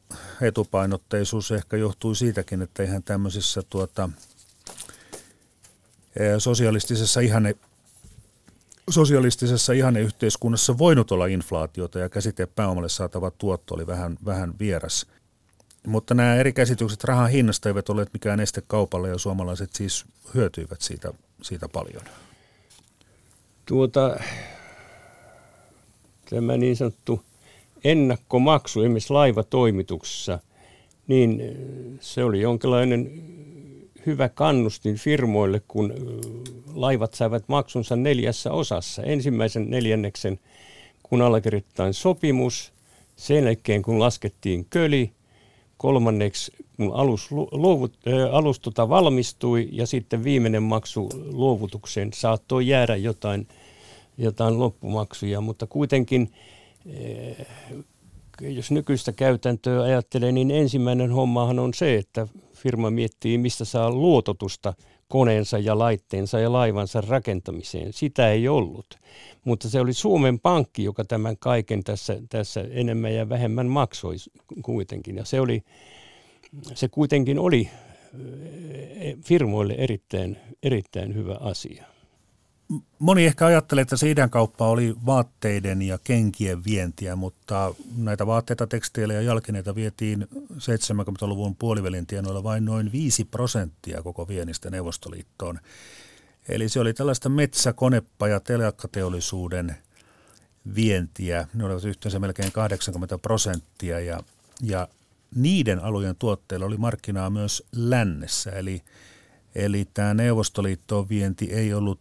[0.41, 4.10] etupainotteisuus ehkä johtui siitäkin, että eihän tämmöisessä tuota,
[6.38, 7.56] sosialistisessa ihane,
[8.89, 15.08] sosialistisessa ihanneyhteiskunnassa voinut olla inflaatiota ja käsite pääomalle saatava tuotto oli vähän, vähän vieras.
[15.88, 20.82] Mutta nämä eri käsitykset rahan hinnasta eivät ole mikään este kaupalle ja suomalaiset siis hyötyivät
[20.82, 22.04] siitä, siitä paljon.
[23.65, 24.19] Tuota,
[26.30, 27.24] tämä niin sanottu
[27.84, 30.39] ennakkomaksu esimerkiksi laivatoimituksessa,
[31.08, 31.41] niin
[32.00, 33.12] se oli jonkinlainen
[34.06, 35.94] hyvä kannustin firmoille, kun
[36.74, 39.04] laivat saivat maksunsa neljässä osassa.
[39.04, 40.39] Ensimmäisen neljänneksen,
[41.04, 42.74] kun allekirjoitetaan sopimus,
[43.15, 45.12] sen jälkeen kun laskettiin köli,
[45.78, 52.96] kolmanneksi kun alus, luovut, ä, alus tota valmistui ja sitten viimeinen maksu luovutukseen saattoi jäädä
[52.96, 53.48] jotain,
[54.17, 56.32] jotain loppumaksuja, mutta kuitenkin
[58.41, 64.74] jos nykyistä käytäntöä ajattelee, niin ensimmäinen hommahan on se, että firma miettii, mistä saa luototusta
[65.08, 67.94] koneensa ja laitteensa ja laivansa rakentamiseen.
[67.94, 69.00] Sitä ei ollut,
[69.44, 74.15] mutta se oli Suomen Pankki, joka tämän kaiken tässä, tässä enemmän ja vähemmän maksoi
[74.62, 75.17] kuitenkin.
[75.17, 75.63] Ja se, oli,
[76.74, 77.70] se kuitenkin oli
[78.96, 81.91] eh, firmoille erittäin, erittäin hyvä asia.
[83.00, 89.22] Moni ehkä ajattelee, että se kauppa oli vaatteiden ja kenkien vientiä, mutta näitä vaatteita, teksteilejä
[89.22, 95.60] ja jalkineita vietiin 70-luvun puolivälin tienoilla vain noin 5 prosenttia koko viennistä Neuvostoliittoon.
[96.50, 99.76] Eli se oli tällaista metsä-, konepa- ja telakkateollisuuden
[100.76, 101.48] vientiä.
[101.54, 104.24] Ne olivat yhteensä melkein 80 prosenttia ja,
[104.62, 104.88] ja
[105.36, 108.52] niiden alueen tuotteilla oli markkinaa myös lännessä.
[108.52, 108.84] Eli,
[109.56, 112.00] eli tämä Neuvostoliittoon vienti ei ollut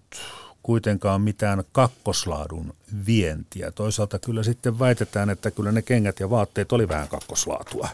[0.62, 2.74] kuitenkaan mitään kakkoslaadun
[3.06, 3.70] vientiä.
[3.70, 7.88] Toisaalta kyllä sitten väitetään, että kyllä ne kengät ja vaatteet oli vähän kakkoslaatua.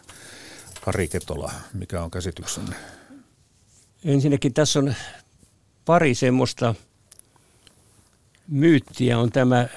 [0.84, 2.76] Kari Ketola, mikä on käsityksenne?
[4.04, 4.94] Ensinnäkin tässä on
[5.84, 6.74] pari semmoista
[8.48, 9.68] myyttiä on tämä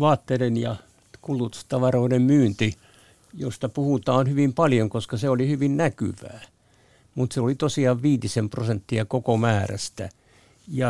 [0.00, 0.76] vaatteiden ja
[1.22, 2.76] kulutustavaroiden myynti,
[3.34, 6.40] josta puhutaan hyvin paljon, koska se oli hyvin näkyvää.
[7.14, 10.08] Mutta se oli tosiaan viitisen prosenttia koko määrästä.
[10.68, 10.88] Ja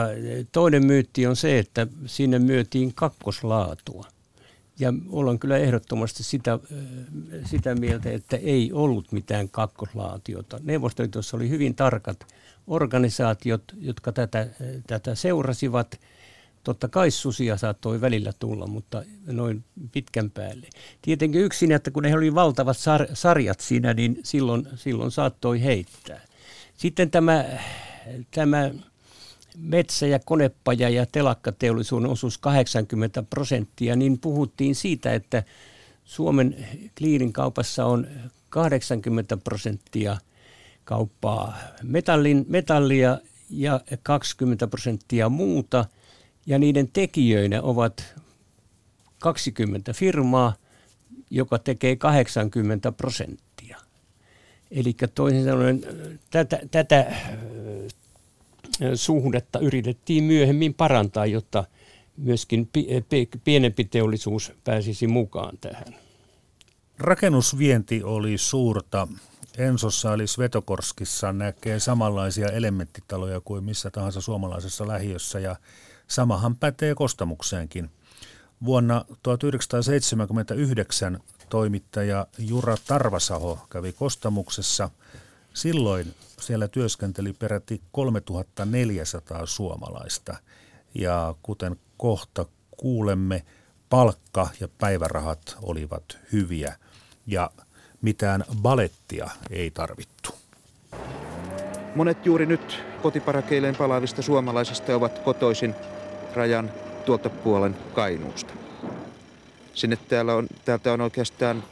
[0.52, 4.06] toinen myytti on se, että sinne myötiin kakkoslaatua.
[4.78, 6.58] Ja ollaan kyllä ehdottomasti sitä,
[7.44, 10.60] sitä mieltä, että ei ollut mitään kakkoslaatiota.
[10.62, 12.26] Neuvostoliitossa oli hyvin tarkat
[12.66, 14.46] organisaatiot, jotka tätä,
[14.86, 16.00] tätä seurasivat.
[16.64, 20.66] Totta kai susia saattoi välillä tulla, mutta noin pitkän päälle.
[21.02, 26.20] Tietenkin yksin, että kun ne oli valtavat sar- sarjat siinä, niin silloin, silloin saattoi heittää.
[26.76, 27.44] Sitten tämä,
[28.30, 28.70] tämä
[29.58, 35.42] metsä- ja konepaja- ja telakkateollisuuden osuus 80 prosenttia, niin puhuttiin siitä, että
[36.04, 36.66] Suomen
[36.98, 38.06] kliirin kaupassa on
[38.50, 40.16] 80 prosenttia–
[40.84, 43.18] kauppaa metallin, metallia
[43.50, 45.84] ja 20 prosenttia muuta.
[46.46, 48.14] Ja niiden tekijöinä ovat
[49.18, 50.54] 20 firmaa,
[51.30, 53.78] joka tekee 80 prosenttia.
[54.70, 55.80] Eli toisin sanoen
[56.30, 57.14] tätä, tätä
[58.94, 61.64] suhdetta yritettiin myöhemmin parantaa, jotta
[62.16, 62.70] myöskin
[63.44, 65.96] pienempi teollisuus pääsisi mukaan tähän.
[66.98, 69.08] Rakennusvienti oli suurta
[69.58, 75.56] Ensossa eli Svetokorskissa näkee samanlaisia elementtitaloja kuin missä tahansa suomalaisessa lähiössä ja
[76.08, 77.90] samahan pätee kostamukseenkin.
[78.64, 84.90] Vuonna 1979 toimittaja Jura Tarvasaho kävi kostamuksessa.
[85.54, 90.36] Silloin siellä työskenteli peräti 3400 suomalaista
[90.94, 93.44] ja kuten kohta kuulemme,
[93.88, 96.76] palkka ja päivärahat olivat hyviä
[97.26, 97.50] ja
[98.02, 100.30] mitään balettia ei tarvittu.
[101.94, 105.74] Monet juuri nyt kotiparakeilleen palaavista suomalaisista ovat kotoisin
[106.34, 106.70] rajan
[107.06, 108.54] tuolta puolen Kainuusta.
[109.74, 111.64] Sinne täällä on, täältä on oikeastaan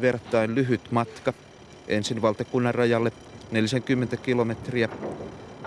[0.00, 1.32] vertain lyhyt matka
[1.88, 3.12] ensin valtakunnan rajalle
[3.50, 4.88] 40 kilometriä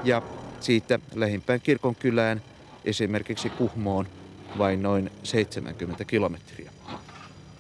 [0.03, 0.21] ja
[0.59, 2.41] siitä lähimpään kirkon kylään
[2.85, 4.07] esimerkiksi Kuhmoon
[4.57, 6.71] vain noin 70 kilometriä.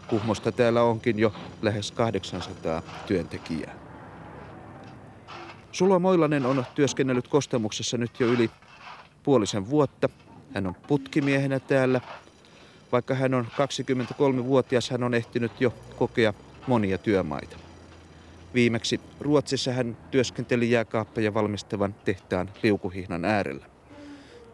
[0.07, 3.75] Kuhmosta täällä onkin jo lähes 800 työntekijää.
[5.71, 8.51] Sulo Moilanen on työskennellyt Kostamuksessa nyt jo yli
[9.23, 10.09] puolisen vuotta.
[10.53, 12.01] Hän on putkimiehenä täällä.
[12.91, 16.33] Vaikka hän on 23-vuotias, hän on ehtinyt jo kokea
[16.67, 17.68] monia työmaita.
[18.53, 23.65] Viimeksi Ruotsissa hän työskenteli jääkaappeja valmistavan tehtaan liukuhihnan äärellä.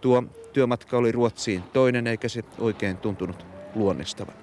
[0.01, 4.36] Tuo työmatka oli Ruotsiin toinen eikä se oikein tuntunut luonnistavan.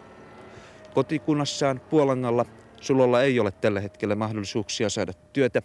[0.95, 2.47] Kotikunnassaan Puolangalla
[2.81, 5.63] Sulolla ei ole tällä hetkellä mahdollisuuksia saada työtä.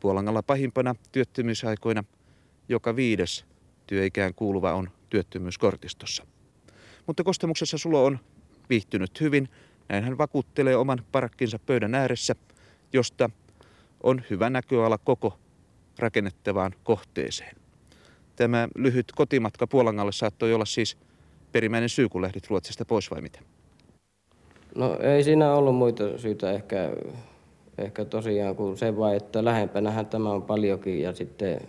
[0.00, 2.04] Puolangalla pahimpana työttömyysaikoina
[2.68, 3.44] joka viides
[3.86, 6.26] työikään kuuluva on työttömyyskortistossa.
[7.06, 8.18] Mutta kostamuksessa Sulo on
[8.70, 9.48] viihtynyt hyvin.
[9.88, 12.34] Näin hän vakuuttelee oman parakkinsa pöydän ääressä,
[12.92, 13.30] josta
[14.02, 15.38] on hyvä näköala koko
[15.98, 17.56] rakennettavaan kohteeseen.
[18.36, 20.96] Tämä lyhyt kotimatka Puolangalle saattoi olla siis
[21.52, 23.40] perimmäinen syy, kun lähdit Ruotsista pois vai mitä?
[24.74, 26.90] No ei siinä ollut muita syitä ehkä,
[27.78, 31.60] ehkä tosiaan kuin se vai, että lähempänähän tämä on paljonkin ja sitten,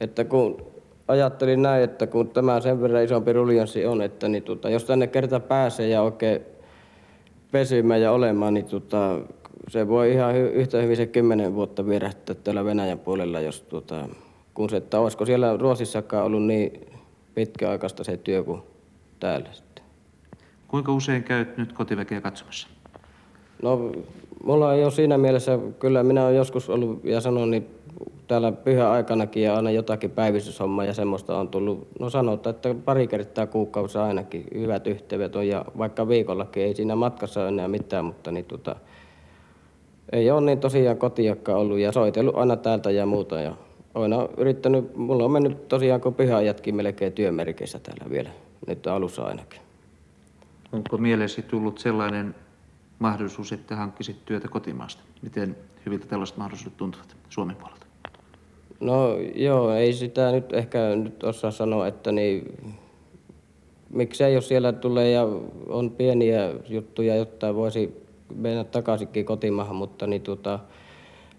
[0.00, 0.66] että kun
[1.08, 5.06] ajattelin näin, että kun tämä sen verran isompi ruljanssi on, että niin tuota, jos tänne
[5.06, 6.40] kerta pääsee ja oikein
[7.52, 9.20] pesymään ja olemaan, niin tuota,
[9.68, 14.08] se voi ihan hy- yhtä hyvin se kymmenen vuotta vierähtää täällä Venäjän puolella, jos tuota,
[14.54, 16.86] kun se, että olisiko siellä Ruotsissakaan ollut niin
[17.34, 18.62] pitkäaikaista se työ kuin
[19.20, 19.48] täällä.
[20.68, 22.68] Kuinka usein käyt nyt kotiväkeä katsomassa?
[23.62, 23.92] No,
[24.44, 27.66] mulla ei ole siinä mielessä, kyllä minä olen joskus ollut ja sanon, niin
[28.28, 33.46] täällä pyhäaikanakin ja aina jotakin päivystyshommaa ja semmoista on tullut, no sanotaan, että pari kertaa
[33.46, 38.30] kuukausi ainakin hyvät yhteydet on ja vaikka viikollakin ei siinä matkassa ole enää mitään, mutta
[38.30, 38.76] niin tota,
[40.12, 43.54] ei ole niin tosiaan kotiakka ollut ja soitellut aina täältä ja muuta ja
[43.94, 48.30] Oina yrittänyt, mulla on mennyt tosiaan kuin pyhäjätkin melkein työmerkeissä täällä vielä,
[48.66, 49.60] nyt alussa ainakin.
[50.72, 52.34] Onko mielesi tullut sellainen
[52.98, 55.02] mahdollisuus, että hankkisit työtä kotimaasta?
[55.22, 55.56] Miten
[55.86, 57.86] hyviltä tällaiset mahdollisuudet tuntuvat Suomen puolelta?
[58.80, 62.56] No joo, ei sitä nyt ehkä nyt osaa sanoa, että niin,
[63.90, 65.28] miksei jos siellä tulee ja
[65.68, 70.58] on pieniä juttuja, jotta voisi mennä takaisinkin kotimaahan, mutta niin tuota,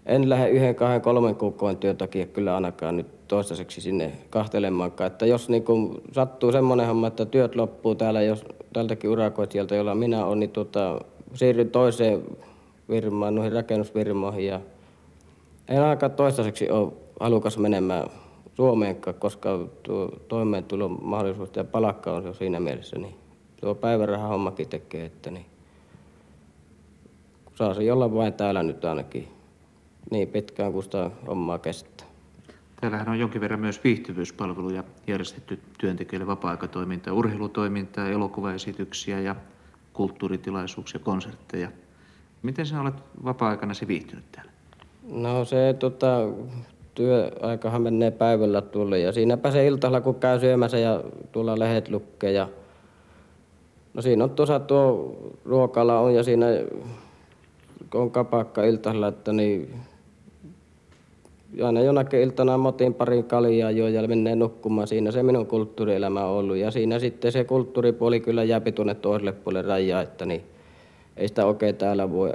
[0.06, 5.06] en lähde yhden, kahden, kolmen kuukauden työn takia kyllä ainakaan nyt toistaiseksi sinne kahtelemaankaan.
[5.06, 9.94] Että jos niin kun sattuu semmoinen homma, että työt loppuu täällä, jos tältäkin urakoitsijalta, jolla
[9.94, 11.00] minä olen, niin tuota,
[11.34, 12.22] siirryn toiseen
[12.88, 14.60] firmaan, noihin rakennusfirmoihin ja
[15.68, 18.06] en ainakaan toistaiseksi ole halukas menemään
[18.54, 23.14] Suomeen, koska tuo toimeentulon mahdollisuus ja palakka on jo siinä mielessä, niin
[23.60, 25.46] tuo päiväraha hommakin tekee, että niin
[27.60, 29.28] saa se olla vain täällä nyt ainakin
[30.10, 32.06] niin pitkään kuin sitä hommaa kestää.
[32.80, 39.36] Täällähän on jonkin verran myös viihtyvyyspalveluja järjestetty työntekijöille, vapaa-aikatoimintaa, urheilutoimintaa, elokuvaesityksiä ja
[39.92, 41.68] kulttuuritilaisuuksia, konsertteja.
[42.42, 42.94] Miten sinä olet
[43.24, 44.52] vapaa-aikana se viihtynyt täällä?
[45.12, 46.16] No se tota,
[46.94, 51.02] työaikahan menee päivällä tuolle ja siinäpä se iltalla kun käy syömässä ja
[51.32, 52.48] tuolla lehdet lukee ja
[53.94, 56.46] No siinä on tuossa tuo ruokala on ja siinä
[57.94, 59.74] on kapakka iltalla, että niin
[61.64, 64.88] aina jonakin iltana motin parin kaljaa jo ja menee nukkumaan.
[64.88, 66.56] Siinä se minun kulttuurielämä on ollut.
[66.56, 70.42] Ja siinä sitten se kulttuuripuoli kyllä jääpi tuonne toiselle puolelle rajaa, että niin
[71.16, 72.32] ei sitä oikein täällä voi.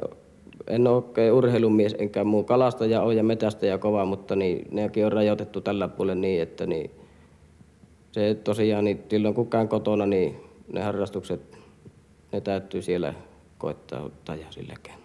[0.67, 5.11] En ole oikein urheilumies enkä muu kalastaja ole ja metästäjä kova, mutta niin, nekin on
[5.11, 6.91] rajoitettu tällä puolella niin, että niin,
[8.11, 10.35] se tosiaan, niin silloin kun käyn kotona, niin
[10.73, 11.57] ne harrastukset,
[12.31, 13.13] ne täytyy siellä
[13.57, 15.04] koittaa ottaa ja silläkään.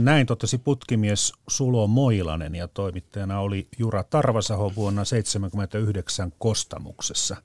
[0.00, 7.36] Näin totesi putkimies Sulo Moilanen ja toimittajana oli Jura Tarvasaho vuonna 1979 Kostamuksessa.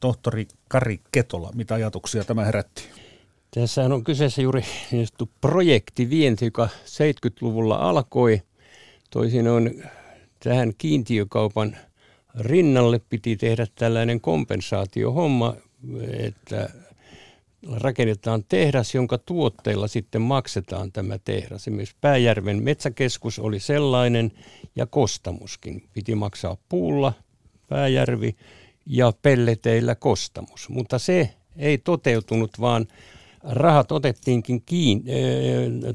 [0.00, 2.82] Tohtori Kari Ketola, mitä ajatuksia tämä herätti?
[3.54, 4.62] Tässä on kyseessä juuri
[4.92, 5.06] niin
[5.40, 8.42] projektivienti, joka 70-luvulla alkoi.
[9.10, 9.70] Toisin on
[10.44, 11.76] tähän kiintiökaupan
[12.38, 15.54] rinnalle piti tehdä tällainen kompensaatiohomma,
[16.18, 16.68] että
[17.72, 21.62] rakennetaan tehdas, jonka tuotteilla sitten maksetaan tämä tehdas.
[21.62, 24.32] Esimerkiksi Pääjärven metsäkeskus oli sellainen
[24.76, 25.88] ja Kostamuskin.
[25.92, 27.12] Piti maksaa puulla
[27.68, 28.36] Pääjärvi
[28.86, 30.68] ja pelleteillä Kostamus.
[30.68, 32.86] Mutta se ei toteutunut, vaan
[33.42, 35.04] rahat otettiinkin kiin, äh,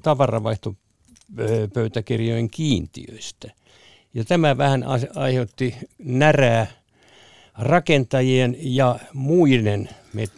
[0.04, 3.52] tavaravaihtopöytäkirjojen kiintiöistä.
[4.14, 4.86] Ja tämä vähän
[5.16, 6.68] aiheutti närää
[7.58, 9.90] rakentajien ja muiden,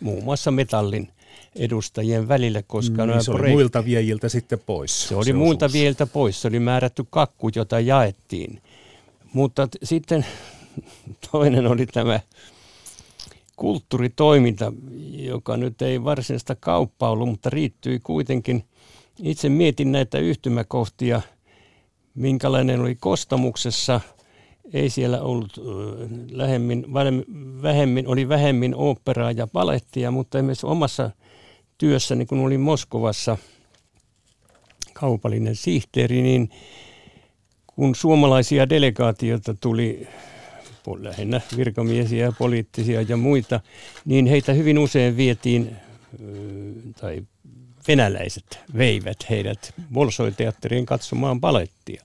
[0.01, 1.09] muun muassa metallin
[1.55, 5.07] edustajien välillä, koska niin, se oli muilta viejiltä sitten pois.
[5.07, 8.61] Se oli se muilta viejiltä pois, se oli määrätty kakku, jota jaettiin.
[9.33, 10.25] Mutta t- sitten
[11.31, 12.19] toinen oli tämä
[13.55, 14.73] kulttuuritoiminta,
[15.11, 18.63] joka nyt ei varsinaista kauppaa ollut, mutta riittyi kuitenkin.
[19.23, 21.21] Itse mietin näitä yhtymäkohtia,
[22.15, 24.01] minkälainen oli Kostamuksessa.
[24.73, 25.61] Ei siellä ollut
[26.31, 26.85] lähemmin,
[27.61, 31.11] vähemmin, oli vähemmin operaa ja palettia, mutta esimerkiksi omassa
[31.77, 33.37] työssäni, kun olin Moskovassa
[34.93, 36.49] kaupallinen sihteeri, niin
[37.67, 40.07] kun suomalaisia delegaatioita tuli
[40.99, 43.59] lähinnä virkamiesiä poliittisia ja muita,
[44.05, 45.75] niin heitä hyvin usein vietiin,
[47.01, 47.23] tai
[47.87, 52.03] venäläiset veivät heidät Bolsoi-teatteriin katsomaan palettia.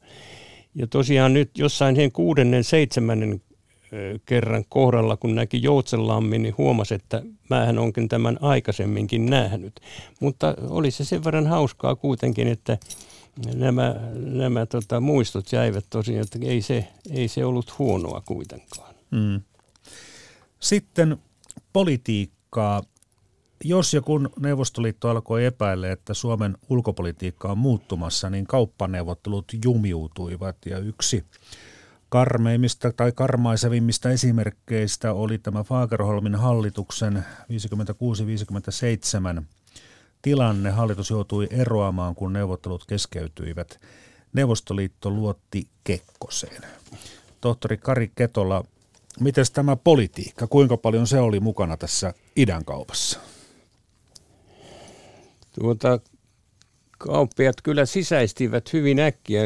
[0.75, 3.43] Ja tosiaan nyt jossain sen kuudennen, seitsemännen
[4.27, 9.81] kerran kohdalla, kun näki Joutsenlammin, niin huomasi, että mähän onkin tämän aikaisemminkin nähnyt.
[10.21, 12.79] Mutta oli se sen verran hauskaa kuitenkin, että
[13.55, 18.95] nämä, nämä tota, muistot jäivät tosiaan, että ei se, ei se ollut huonoa kuitenkaan.
[19.11, 19.41] Mm.
[20.61, 21.17] Sitten
[21.73, 22.83] politiikkaa.
[23.65, 30.79] Jos ja kun Neuvostoliitto alkoi epäillä, että Suomen ulkopolitiikka on muuttumassa, niin kauppaneuvottelut jumiutuivat ja
[30.79, 31.25] yksi
[32.13, 37.25] karmeimmista tai karmaisevimmista esimerkkeistä oli tämä Fagerholmin hallituksen
[39.41, 39.43] 56-57
[40.23, 40.71] tilanne.
[40.71, 43.81] Hallitus joutui eroamaan, kun neuvottelut keskeytyivät.
[44.33, 46.63] Neuvostoliitto luotti Kekkoseen.
[47.41, 48.65] Tohtori Kari Ketola,
[49.21, 53.21] miten tämä politiikka, kuinka paljon se oli mukana tässä idän kaupassa?
[55.53, 56.01] Tuota,
[56.99, 59.43] kauppiat kyllä sisäistivät hyvin äkkiä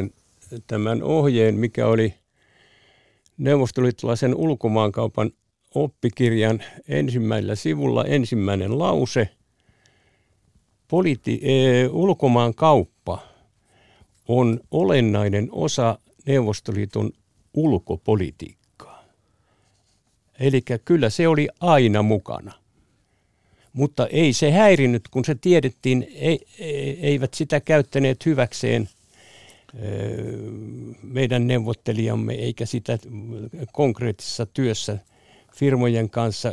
[0.67, 2.14] tämän ohjeen, mikä oli–
[3.39, 5.30] neuvostoliittolaisen ulkomaankaupan
[5.74, 9.28] oppikirjan ensimmäisellä sivulla ensimmäinen lause.
[10.89, 13.18] Politi- e, ulkomaankauppa
[14.28, 17.11] on olennainen osa Neuvostoliiton
[17.55, 19.05] ulkopolitiikkaa.
[20.41, 22.53] Eli kyllä se oli aina mukana.
[23.72, 26.47] Mutta ei se häirinyt, kun se tiedettiin, ei,
[27.01, 28.89] eivät sitä käyttäneet hyväkseen
[31.03, 32.99] meidän neuvottelijamme, eikä sitä
[33.73, 34.99] konkreettisessa työssä
[35.55, 36.53] firmojen kanssa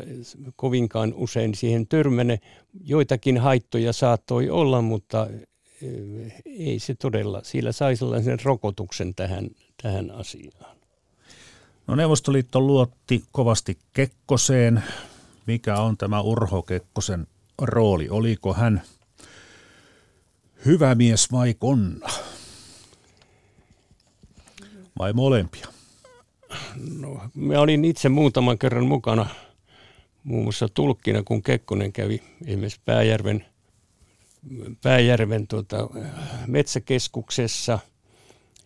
[0.55, 2.39] kovinkaan usein siihen törmäne.
[2.83, 5.27] Joitakin haittoja saattoi olla, mutta
[6.45, 9.49] ei se todella, sillä sai sellaisen rokotuksen tähän,
[9.81, 10.77] tähän asiaan.
[11.87, 14.83] No Neuvostoliitto luotti kovasti Kekkoseen.
[15.47, 17.27] Mikä on tämä Urho Kekkosen
[17.61, 18.09] rooli?
[18.09, 18.81] Oliko hän
[20.65, 22.09] hyvä mies vai konna?
[24.99, 25.67] Vai molempia?
[26.99, 29.25] No, mä olin itse muutaman kerran mukana
[30.23, 33.45] muun muassa tulkkina, kun Kekkonen kävi esimerkiksi Pääjärven,
[34.83, 35.89] Pääjärven tuota,
[36.47, 37.79] metsäkeskuksessa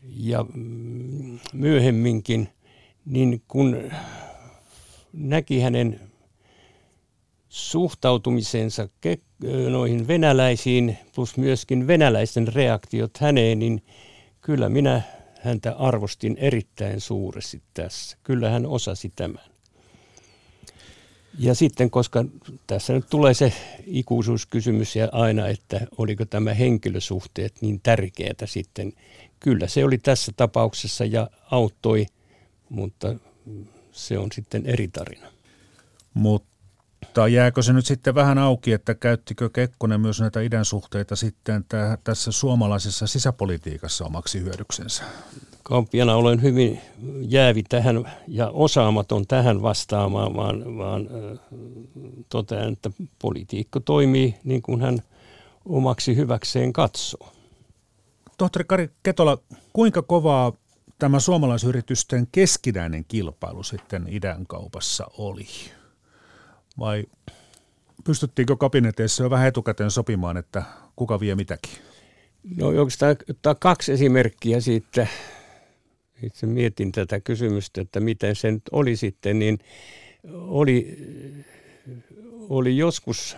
[0.03, 2.49] ja mm, myöhemminkin,
[3.05, 3.91] niin kun
[5.13, 5.99] näki hänen
[7.49, 8.89] suhtautumisensa
[9.69, 13.83] noihin venäläisiin plus myöskin venäläisten reaktiot häneen, niin
[14.41, 15.01] kyllä minä
[15.41, 18.17] häntä arvostin erittäin suuresti tässä.
[18.23, 19.43] Kyllä hän osasi tämän.
[21.39, 22.25] Ja sitten, koska
[22.67, 23.53] tässä nyt tulee se
[23.85, 28.93] ikuisuuskysymys ja aina, että oliko tämä henkilösuhteet niin tärkeää sitten.
[29.39, 32.05] Kyllä se oli tässä tapauksessa ja auttoi,
[32.69, 33.15] mutta
[33.91, 35.27] se on sitten eri tarina.
[36.13, 36.56] Mutta
[37.05, 41.65] mutta jääkö se nyt sitten vähän auki, että käyttikö Kekkonen myös näitä idän suhteita sitten
[42.03, 45.03] tässä suomalaisessa sisäpolitiikassa omaksi hyödyksensä?
[45.63, 46.81] Kauppiana olen hyvin
[47.21, 51.09] jäävi tähän ja osaamaton tähän vastaamaan, vaan, vaan
[52.29, 52.91] totean, että
[53.21, 54.99] politiikko toimii niin kuin hän
[55.65, 57.33] omaksi hyväkseen katsoo.
[58.37, 59.37] Tohtori Kari Ketola,
[59.73, 60.53] kuinka kovaa
[60.99, 65.47] tämä suomalaisyritysten keskinäinen kilpailu sitten idän kaupassa oli?
[66.79, 67.03] Vai
[68.03, 70.63] pystyttiinkö kabineteissa jo vähän etukäteen sopimaan, että
[70.95, 71.73] kuka vie mitäkin?
[72.55, 75.07] No oikeastaan ottaa kaksi esimerkkiä siitä.
[76.23, 79.59] Itse mietin tätä kysymystä, että miten se nyt oli sitten, niin
[80.33, 80.97] oli,
[82.49, 83.37] oli joskus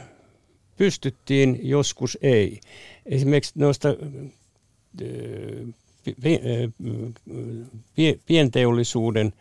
[0.78, 2.60] pystyttiin, joskus ei.
[3.06, 3.90] Esimerkiksi noista
[8.26, 9.34] pienteollisuuden,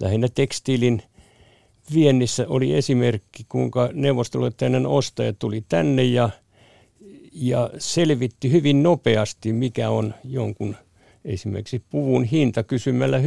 [0.00, 1.02] lähinnä tekstiilin–
[1.94, 6.30] viennissä oli esimerkki, kuinka neuvostoliiton ostaja tuli tänne ja,
[7.32, 10.76] ja selvitti hyvin nopeasti, mikä on jonkun
[11.24, 13.20] esimerkiksi puvun hinta kysymällä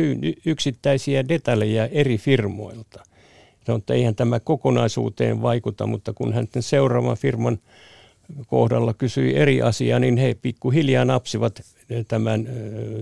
[0.45, 3.03] yksittäisiä detaljeja eri firmoilta.
[3.67, 7.59] No, että eihän tämä kokonaisuuteen vaikuta, mutta kun hän seuraavan firman
[8.47, 11.61] kohdalla kysyi eri asiaa, niin he pikkuhiljaa napsivat
[12.07, 12.47] tämän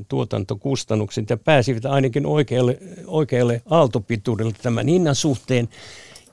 [0.07, 5.69] tuotantokustannukset ja pääsivät ainakin oikealle, oikealle aaltopituudelle tämän hinnan suhteen.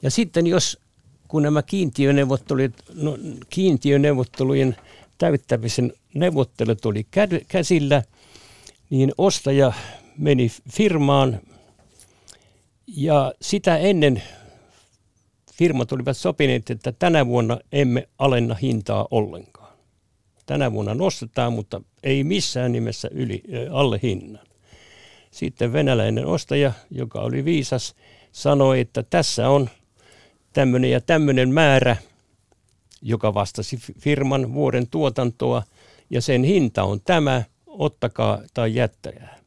[0.03, 0.79] Ja sitten jos
[1.29, 3.19] kun nämä kiintiöneuvottelut, no,
[3.51, 4.77] kiintiöneuvottelujen
[5.19, 7.07] täyttämisen neuvottelut oli
[7.49, 8.03] käsillä,
[8.91, 9.73] niin ostaja
[10.19, 11.41] meni firmaan
[12.87, 14.23] ja sitä ennen
[15.57, 19.75] firmat olivat sopineet, että tänä vuonna emme alenna hintaa ollenkaan.
[20.47, 24.47] Tänä vuonna nostetaan, mutta ei missään nimessä yli, alle hinnan.
[25.31, 27.95] Sitten venäläinen ostaja, joka oli viisas,
[28.33, 29.71] sanoi, että tässä on
[30.53, 31.97] tämmöinen ja tämmöinen määrä,
[33.03, 35.63] joka vastasi firman vuoden tuotantoa,
[36.11, 39.39] ja sen hinta on tämä, ottakaa tai jättäjää.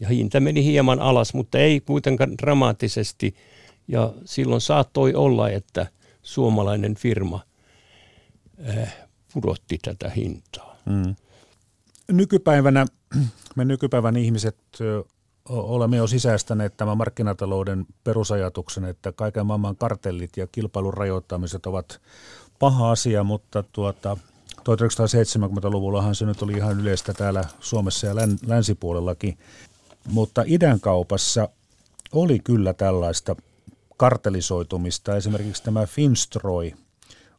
[0.00, 3.34] Ja hinta meni hieman alas, mutta ei kuitenkaan dramaattisesti,
[3.88, 5.86] ja silloin saattoi olla, että
[6.22, 7.40] suomalainen firma
[9.34, 10.76] pudotti tätä hintaa.
[10.84, 11.14] Mm
[12.12, 12.86] nykypäivänä
[13.56, 14.56] me nykypäivän ihmiset
[15.48, 22.00] olemme jo sisäistäneet tämän markkinatalouden perusajatuksen, että kaiken maailman kartellit ja kilpailun rajoittamiset ovat
[22.58, 24.16] paha asia, mutta tuota,
[24.58, 28.14] 1970-luvullahan se nyt oli ihan yleistä täällä Suomessa ja
[28.46, 29.38] länsipuolellakin.
[30.08, 31.48] Mutta idän kaupassa
[32.12, 33.36] oli kyllä tällaista
[34.02, 35.16] kartelisoitumista.
[35.16, 36.70] Esimerkiksi tämä Finstroy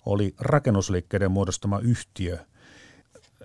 [0.05, 2.38] oli rakennusliikkeiden muodostama yhtiö–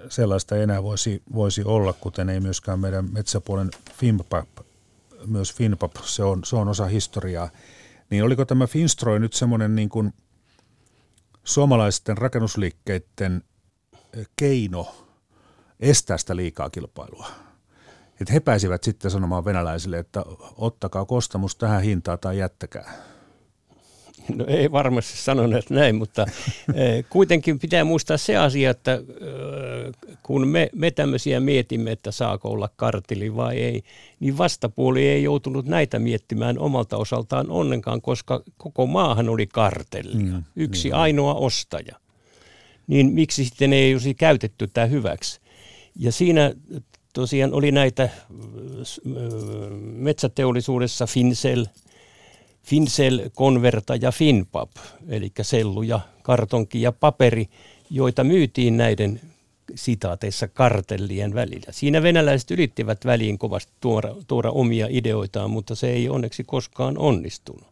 [0.09, 4.49] sellaista ei enää voisi, voisi olla, kuten ei myöskään meidän metsäpuolen FIMPAP,
[5.27, 7.51] myös FINPAP, se on, se on osa historiaa.
[8.11, 10.13] Niin oliko tämä Finstroy nyt semmoinen niin kuin
[11.45, 13.43] suomalaisten rakennusliikkeiden
[14.37, 15.07] keino
[15.81, 17.48] estää sitä liikaa kilpailua?
[18.21, 20.25] Että he pääsivät sitten sanomaan venäläisille, että
[20.57, 22.93] ottakaa kostamus tähän hintaan tai jättäkää.
[24.35, 26.23] No ei varmasti sanoneet näin, mutta
[26.75, 32.51] eh, kuitenkin pitää muistaa se asia, että eh, kun me, me tämmöisiä mietimme, että saako
[32.51, 33.83] olla karteli vai ei,
[34.21, 40.25] niin vastapuoli ei joutunut näitä miettimään omalta osaltaan onnenkaan, koska koko maahan oli kartelli.
[40.25, 40.95] Mm, Yksi niin.
[40.95, 41.97] ainoa ostaja.
[42.87, 45.41] Niin miksi sitten ei olisi käytetty tämä hyväksi?
[45.97, 46.55] Ja siinä
[47.13, 48.11] tosiaan oli näitä äh,
[49.81, 51.67] metsäteollisuudessa Finsel,
[52.63, 54.71] Finsel, Converta ja Finpap,
[55.09, 57.49] eli sellu ja kartonki ja paperi,
[57.91, 59.21] joita myytiin näiden
[59.75, 61.67] sitaateissa kartellien välillä.
[61.71, 67.67] Siinä venäläiset ylittivät väliin kovasti tuoda, tuoda omia ideoitaan, mutta se ei onneksi koskaan onnistunut.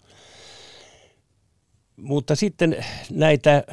[1.97, 3.64] Mutta sitten näitä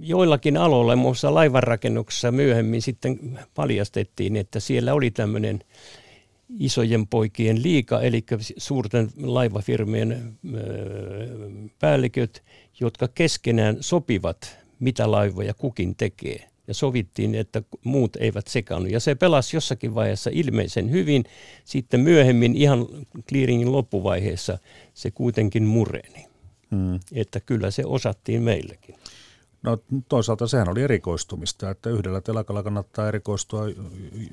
[0.00, 5.60] joillakin aloilla, muun muassa laivanrakennuksessa myöhemmin sitten paljastettiin, että siellä oli tämmöinen
[6.58, 8.24] isojen poikien liika, eli
[8.56, 10.38] suurten laivafirmien
[11.78, 12.42] päälliköt,
[12.80, 16.44] jotka keskenään sopivat, mitä laivoja kukin tekee.
[16.66, 18.88] Ja sovittiin, että muut eivät sekaannu.
[18.88, 21.24] Ja se pelasi jossakin vaiheessa ilmeisen hyvin.
[21.64, 22.86] Sitten myöhemmin ihan
[23.28, 24.58] clearingin loppuvaiheessa
[24.94, 26.26] se kuitenkin mureni.
[26.70, 27.00] Hmm.
[27.12, 28.94] Että kyllä se osattiin meillekin.
[29.62, 29.78] No
[30.08, 33.62] toisaalta sehän oli erikoistumista, että yhdellä telakalla kannattaa erikoistua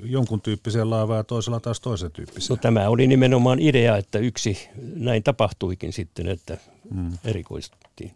[0.02, 2.56] jonkun tyyppiseen laivaan ja toisella taas toisen tyyppiseen.
[2.56, 6.58] No tämä oli nimenomaan idea, että yksi näin tapahtuikin sitten, että
[6.90, 7.18] mm.
[7.24, 8.12] erikoistuttiin.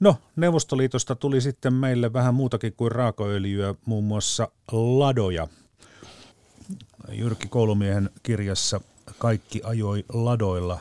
[0.00, 5.48] No, Neuvostoliitosta tuli sitten meille vähän muutakin kuin raakaöljyä, muun muassa ladoja.
[7.12, 8.80] Jyrki Koulumiehen kirjassa
[9.18, 10.78] Kaikki ajoi ladoilla.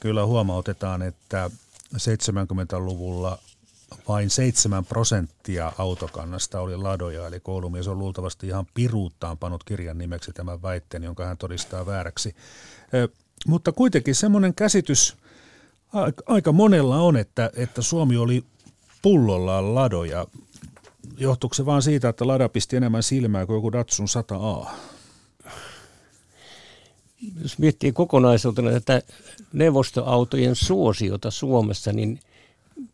[0.00, 1.50] Kyllä huomautetaan, että
[1.96, 3.38] 70-luvulla
[4.08, 10.32] vain 7 prosenttia autokannasta oli ladoja, eli koulumies on luultavasti ihan piruuttaan pannut kirjan nimeksi
[10.32, 12.34] tämän väitteen, jonka hän todistaa vääräksi.
[13.46, 15.16] Mutta kuitenkin semmoinen käsitys
[16.26, 18.44] aika monella on, että, että Suomi oli
[19.02, 20.26] pullollaan ladoja.
[21.18, 24.70] Johtuuko se vaan siitä, että lada pisti enemmän silmää kuin joku Datsun 100A?
[27.42, 29.02] Jos miettii kokonaisuutena tätä
[29.52, 32.20] neuvostoautojen suosiota Suomessa, niin–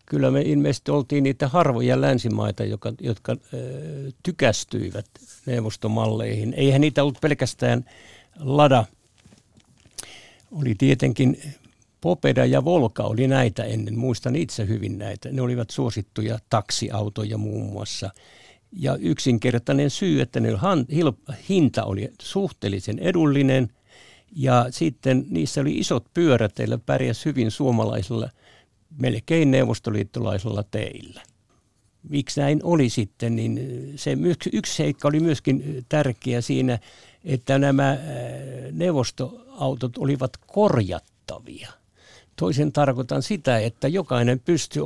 [0.07, 3.37] kyllä me ilmeisesti oltiin niitä harvoja länsimaita, jotka, jotka
[4.23, 5.07] tykästyivät
[5.47, 6.55] neuvostomalleihin.
[6.57, 7.85] Eihän niitä ollut pelkästään
[8.39, 8.85] Lada.
[10.53, 11.43] Oli tietenkin
[12.01, 13.99] Popeda ja Volka oli näitä ennen.
[13.99, 15.33] Muistan itse hyvin näitä.
[15.33, 18.11] Ne olivat suosittuja taksiautoja muun muassa.
[18.73, 20.49] Ja yksinkertainen syy, että ne
[21.49, 23.69] hinta oli suhteellisen edullinen
[24.37, 28.31] ja sitten niissä oli isot pyörät, teillä pärjäs hyvin suomalaisilla–
[28.99, 31.23] melkein neuvostoliittolaisella teillä.
[32.09, 33.61] Miksi näin oli sitten, niin
[33.97, 34.17] se
[34.53, 36.79] yksi seikka oli myöskin tärkeä siinä,
[37.25, 37.99] että nämä äh,
[38.73, 41.69] neuvostoautot olivat korjattavia.
[42.37, 44.83] Toisen tarkoitan sitä, että jokainen pystyy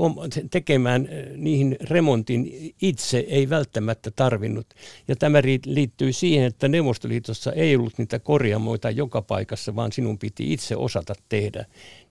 [0.50, 4.66] tekemään äh, niihin remontin itse, ei välttämättä tarvinnut.
[5.08, 10.52] Ja tämä liittyy siihen, että Neuvostoliitossa ei ollut niitä korjaamoita joka paikassa, vaan sinun piti
[10.52, 11.66] itse osata tehdä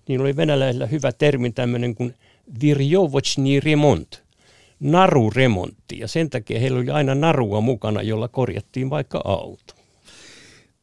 [0.10, 2.16] niin oli venäläisillä hyvä termi tämmöinen kuin
[2.62, 4.24] virjovocni remont,
[4.80, 6.00] naruremontti.
[6.00, 9.74] Ja sen takia heillä oli aina narua mukana, jolla korjattiin vaikka auto.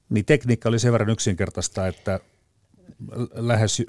[0.08, 2.20] Niin tekniikka oli sen verran yksinkertaista, että
[3.34, 3.82] lähes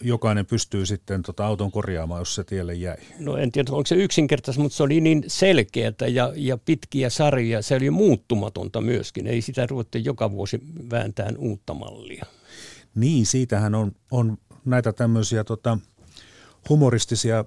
[0.00, 2.96] jokainen pystyy sitten tota auton korjaamaan, jos se tielle jäi.
[3.18, 7.62] No en tiedä, onko se yksinkertaista, mutta se oli niin selkeää ja, ja pitkiä sarjoja.
[7.62, 9.26] Se oli muuttumatonta myöskin.
[9.26, 12.26] Ei sitä ruvettu joka vuosi vääntään uutta mallia.
[12.94, 15.78] Niin, siitähän on, on näitä tämmöisiä tota,
[16.68, 17.44] humoristisia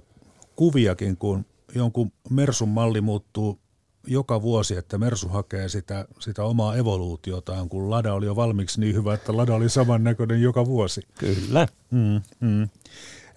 [0.55, 3.59] kuviakin, kun jonkun Mersun malli muuttuu
[4.07, 8.95] joka vuosi, että Mersu hakee sitä, sitä omaa evoluutiotaan, kun Lada oli jo valmiiksi niin
[8.95, 11.01] hyvä, että Lada oli samannäköinen joka vuosi.
[11.19, 11.67] Kyllä.
[11.91, 12.63] Mm, mm.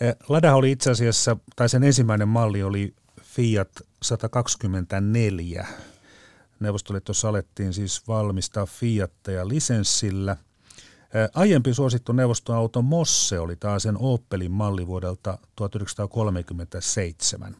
[0.00, 3.70] Eh, Lada oli itse asiassa, tai sen ensimmäinen malli oli Fiat
[4.02, 5.66] 124.
[6.60, 10.36] Neuvostoliitossa alettiin siis valmistaa Fiatteja lisenssillä–
[11.34, 17.56] Aiempi suosittu neuvostoauto Mosse oli taas sen Opelin malli vuodelta 1937.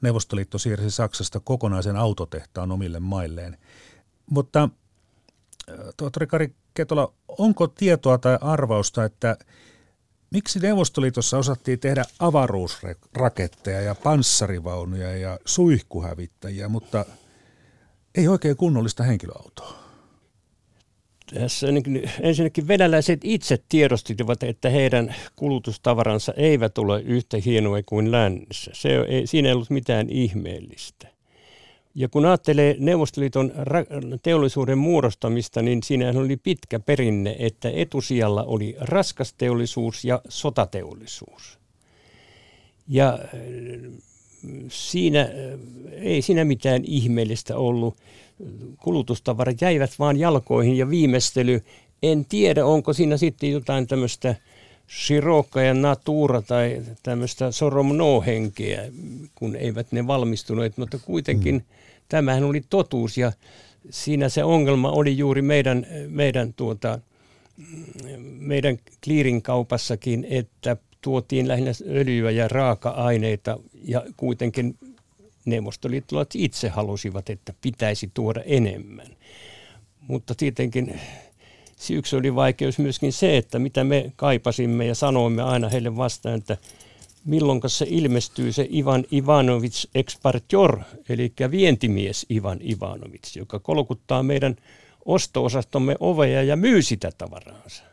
[0.00, 3.58] Neuvostoliitto siirsi Saksasta kokonaisen autotehtaan omille mailleen.
[4.30, 4.68] Mutta
[5.96, 9.36] tohtori Kari Ketola, onko tietoa tai arvausta, että
[10.30, 17.04] miksi Neuvostoliitossa osattiin tehdä avaruusraketteja ja panssarivaunuja ja suihkuhävittäjiä, mutta
[18.14, 19.81] ei oikein kunnollista henkilöautoa?
[21.34, 21.66] Tässä
[22.20, 28.70] ensinnäkin venäläiset itse tiedostivat, että heidän kulutustavaransa eivät ole yhtä hienoja kuin lännessä.
[28.74, 31.08] Se ei, siinä ei ollut mitään ihmeellistä.
[31.94, 33.52] Ja kun ajattelee Neuvostoliiton
[34.22, 41.58] teollisuuden muodostamista, niin siinä oli pitkä perinne, että etusijalla oli raskas teollisuus ja sotateollisuus.
[42.88, 43.18] Ja
[44.68, 45.28] siinä
[45.92, 47.96] ei siinä mitään ihmeellistä ollut.
[48.78, 51.62] Kulutustavarat jäivät vaan jalkoihin ja viimeistely,
[52.02, 54.34] en tiedä onko siinä sitten jotain tämmöistä
[54.86, 58.88] Sirokka ja Natura tai tämmöistä Soromno-henkeä,
[59.34, 61.62] kun eivät ne valmistuneet, mutta kuitenkin mm.
[62.08, 63.32] tämähän oli totuus ja
[63.90, 66.98] siinä se ongelma oli juuri meidän, meidän, tuota,
[68.38, 74.78] meidän clearing kaupassakin, että tuotiin lähinnä öljyä ja raaka-aineita ja kuitenkin
[75.44, 79.06] neuvostoliittolaiset itse halusivat, että pitäisi tuoda enemmän.
[80.00, 81.00] Mutta tietenkin
[81.90, 86.56] yksi oli vaikeus myöskin se, että mitä me kaipasimme ja sanoimme aina heille vastaan, että
[87.24, 90.78] milloin se ilmestyy se Ivan Ivanovic expartior,
[91.08, 94.56] eli vientimies Ivan Ivanovic, joka kolkuttaa meidän
[95.04, 97.91] osto-osastomme oveja ja myy sitä tavaraansa.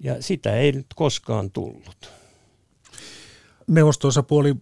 [0.00, 2.12] Ja sitä ei nyt koskaan tullut.
[3.66, 4.54] Neuvosto-osapuoli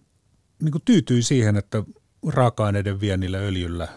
[0.61, 1.83] niin tyytyi siihen, että
[2.27, 3.87] raaka-aineiden viennillä öljyllä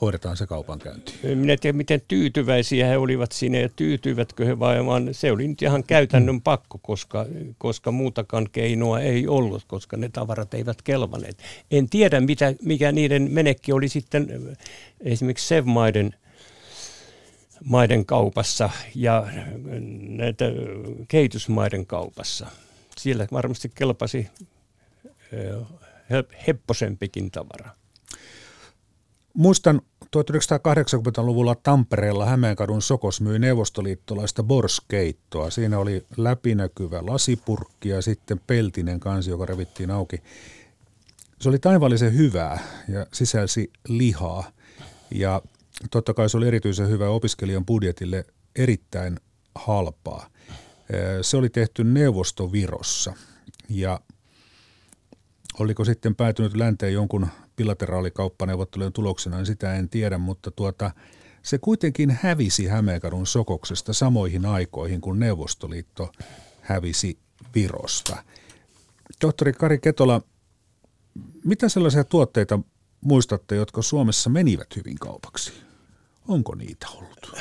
[0.00, 1.14] hoidetaan se kaupankäynti.
[1.34, 5.48] Minä en tiedä, miten tyytyväisiä he olivat siinä ja tyytyivätkö he vai vaan se oli
[5.48, 6.42] nyt ihan käytännön mm.
[6.42, 7.26] pakko, koska,
[7.58, 11.38] koska muutakaan keinoa ei ollut, koska ne tavarat eivät kelvaneet.
[11.70, 14.56] En tiedä, mitä, mikä niiden menekki oli sitten
[15.00, 16.14] esimerkiksi Sevmaiden
[17.64, 19.26] maiden kaupassa ja
[20.08, 20.44] näitä
[21.08, 22.46] kehitysmaiden kaupassa.
[22.98, 24.28] Siellä varmasti kelpasi
[26.46, 27.70] hepposempikin tavara.
[29.34, 35.50] Muistan 1980-luvulla Tampereella Hämeenkadun Sokos myi neuvostoliittolaista borskeittoa.
[35.50, 40.22] Siinä oli läpinäkyvä lasipurkki ja sitten peltinen kansi, joka revittiin auki.
[41.40, 44.50] Se oli taivallisen hyvää ja sisälsi lihaa.
[45.10, 45.42] Ja
[45.90, 48.24] totta kai se oli erityisen hyvä opiskelijan budjetille
[48.56, 49.16] erittäin
[49.54, 50.30] halpaa.
[51.22, 53.14] Se oli tehty Neuvostovirossa
[53.68, 54.00] ja
[55.58, 57.26] oliko sitten päätynyt länteen jonkun
[57.56, 60.90] bilateraalikauppaneuvottelujen tuloksena, niin sitä en tiedä, mutta tuota,
[61.42, 66.12] se kuitenkin hävisi Hämeenkadun sokoksesta samoihin aikoihin, kun Neuvostoliitto
[66.60, 67.18] hävisi
[67.54, 68.24] Virosta.
[69.20, 70.22] Tohtori Kari Ketola,
[71.44, 72.60] mitä sellaisia tuotteita
[73.00, 75.67] muistatte, jotka Suomessa menivät hyvin kaupaksi?
[76.28, 77.36] Onko niitä ollut?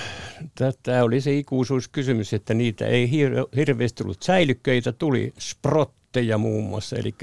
[0.84, 3.12] Tämä oli se ikuisuuskysymys, että niitä ei
[3.56, 4.24] hirveästi tullut.
[4.24, 7.16] Säilykkeitä tuli, sprotteja muun muassa, eli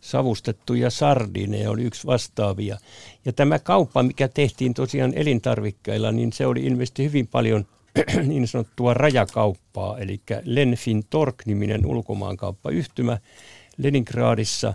[0.00, 2.78] savustettuja sardineja oli yksi vastaavia.
[3.24, 7.66] Ja tämä kauppa, mikä tehtiin tosiaan elintarvikkeilla, niin se oli ilmeisesti hyvin paljon
[8.28, 13.18] niin sanottua rajakauppaa, eli Lenfin Tork-niminen ulkomaankauppayhtymä
[13.76, 14.74] Leningradissa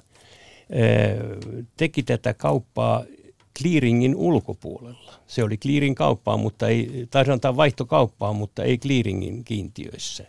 [1.77, 3.03] teki tätä kauppaa
[3.61, 5.13] clearingin ulkopuolella.
[5.27, 10.25] Se oli clearing kauppaa, mutta ei, tai sanotaan vaihtokauppaa, mutta ei clearingin kiintiöissä.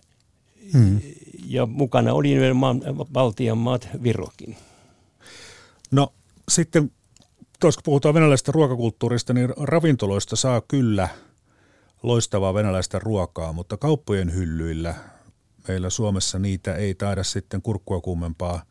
[0.72, 1.01] Hmm.
[1.47, 4.57] Ja mukana oli nimenomaan Baltian maat Virokin.
[5.91, 6.12] No
[6.49, 6.91] sitten,
[7.61, 11.09] kun puhutaan venäläisestä ruokakulttuurista, niin ravintoloista saa kyllä
[12.03, 14.95] loistavaa venäläistä ruokaa, mutta kauppojen hyllyillä
[15.68, 18.62] meillä Suomessa niitä ei taida sitten kurkkua kummempaa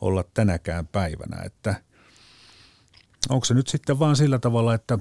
[0.00, 1.42] olla tänäkään päivänä.
[1.42, 1.74] Että
[3.28, 4.98] onko se nyt sitten vaan sillä tavalla, että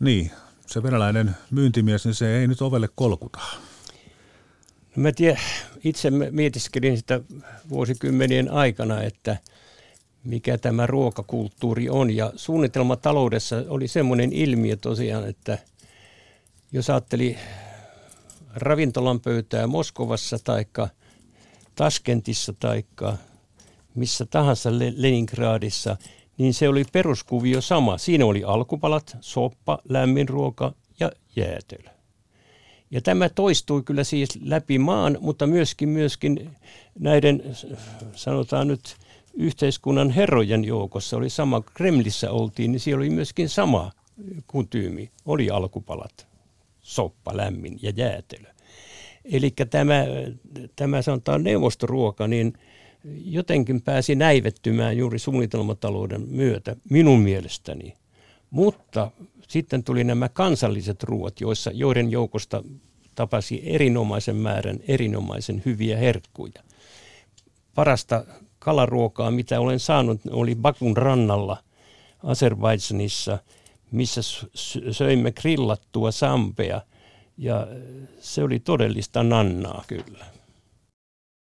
[0.00, 0.30] niin,
[0.66, 3.38] se venäläinen myyntimies, niin se ei nyt ovelle kolkuta.
[4.96, 5.42] No mä tiedän,
[5.84, 7.20] itse mietiskelin sitä
[7.68, 9.36] vuosikymmenien aikana, että–
[10.26, 12.16] mikä tämä ruokakulttuuri on.
[12.16, 15.58] Ja suunnitelmataloudessa oli semmoinen ilmiö tosiaan, että
[16.72, 17.36] jos ajatteli
[18.54, 20.64] ravintolan pöytää Moskovassa tai
[21.74, 22.84] Taskentissa tai
[23.94, 25.96] missä tahansa Leningradissa,
[26.38, 27.98] niin se oli peruskuvio sama.
[27.98, 31.90] Siinä oli alkupalat, soppa, lämmin ruoka ja jäätelö.
[32.90, 36.50] Ja tämä toistui kyllä siis läpi maan, mutta myöskin, myöskin
[36.98, 37.42] näiden,
[38.12, 38.96] sanotaan nyt,
[39.36, 43.92] yhteiskunnan herrojen joukossa oli sama, Kremlissä oltiin, niin siellä oli myöskin sama
[44.46, 46.26] kutyymi, oli alkupalat,
[46.80, 48.48] soppa, lämmin ja jäätelö.
[49.24, 50.04] Eli tämä,
[50.76, 52.52] tämä sanotaan neuvostoruoka, niin
[53.24, 57.94] jotenkin pääsi näivettymään juuri suunnitelmatalouden myötä minun mielestäni.
[58.50, 59.10] Mutta
[59.48, 62.62] sitten tuli nämä kansalliset ruoat, joissa, joiden joukosta
[63.14, 66.62] tapasi erinomaisen määrän erinomaisen hyviä herkkuja.
[67.74, 68.24] Parasta
[68.58, 71.56] kalaruokaa, mitä olen saanut, oli Bakun rannalla
[72.24, 73.38] Azerbaidžanissa,
[73.90, 74.20] missä
[74.90, 76.80] söimme grillattua sampea.
[77.38, 77.66] Ja
[78.20, 80.24] se oli todellista nannaa kyllä.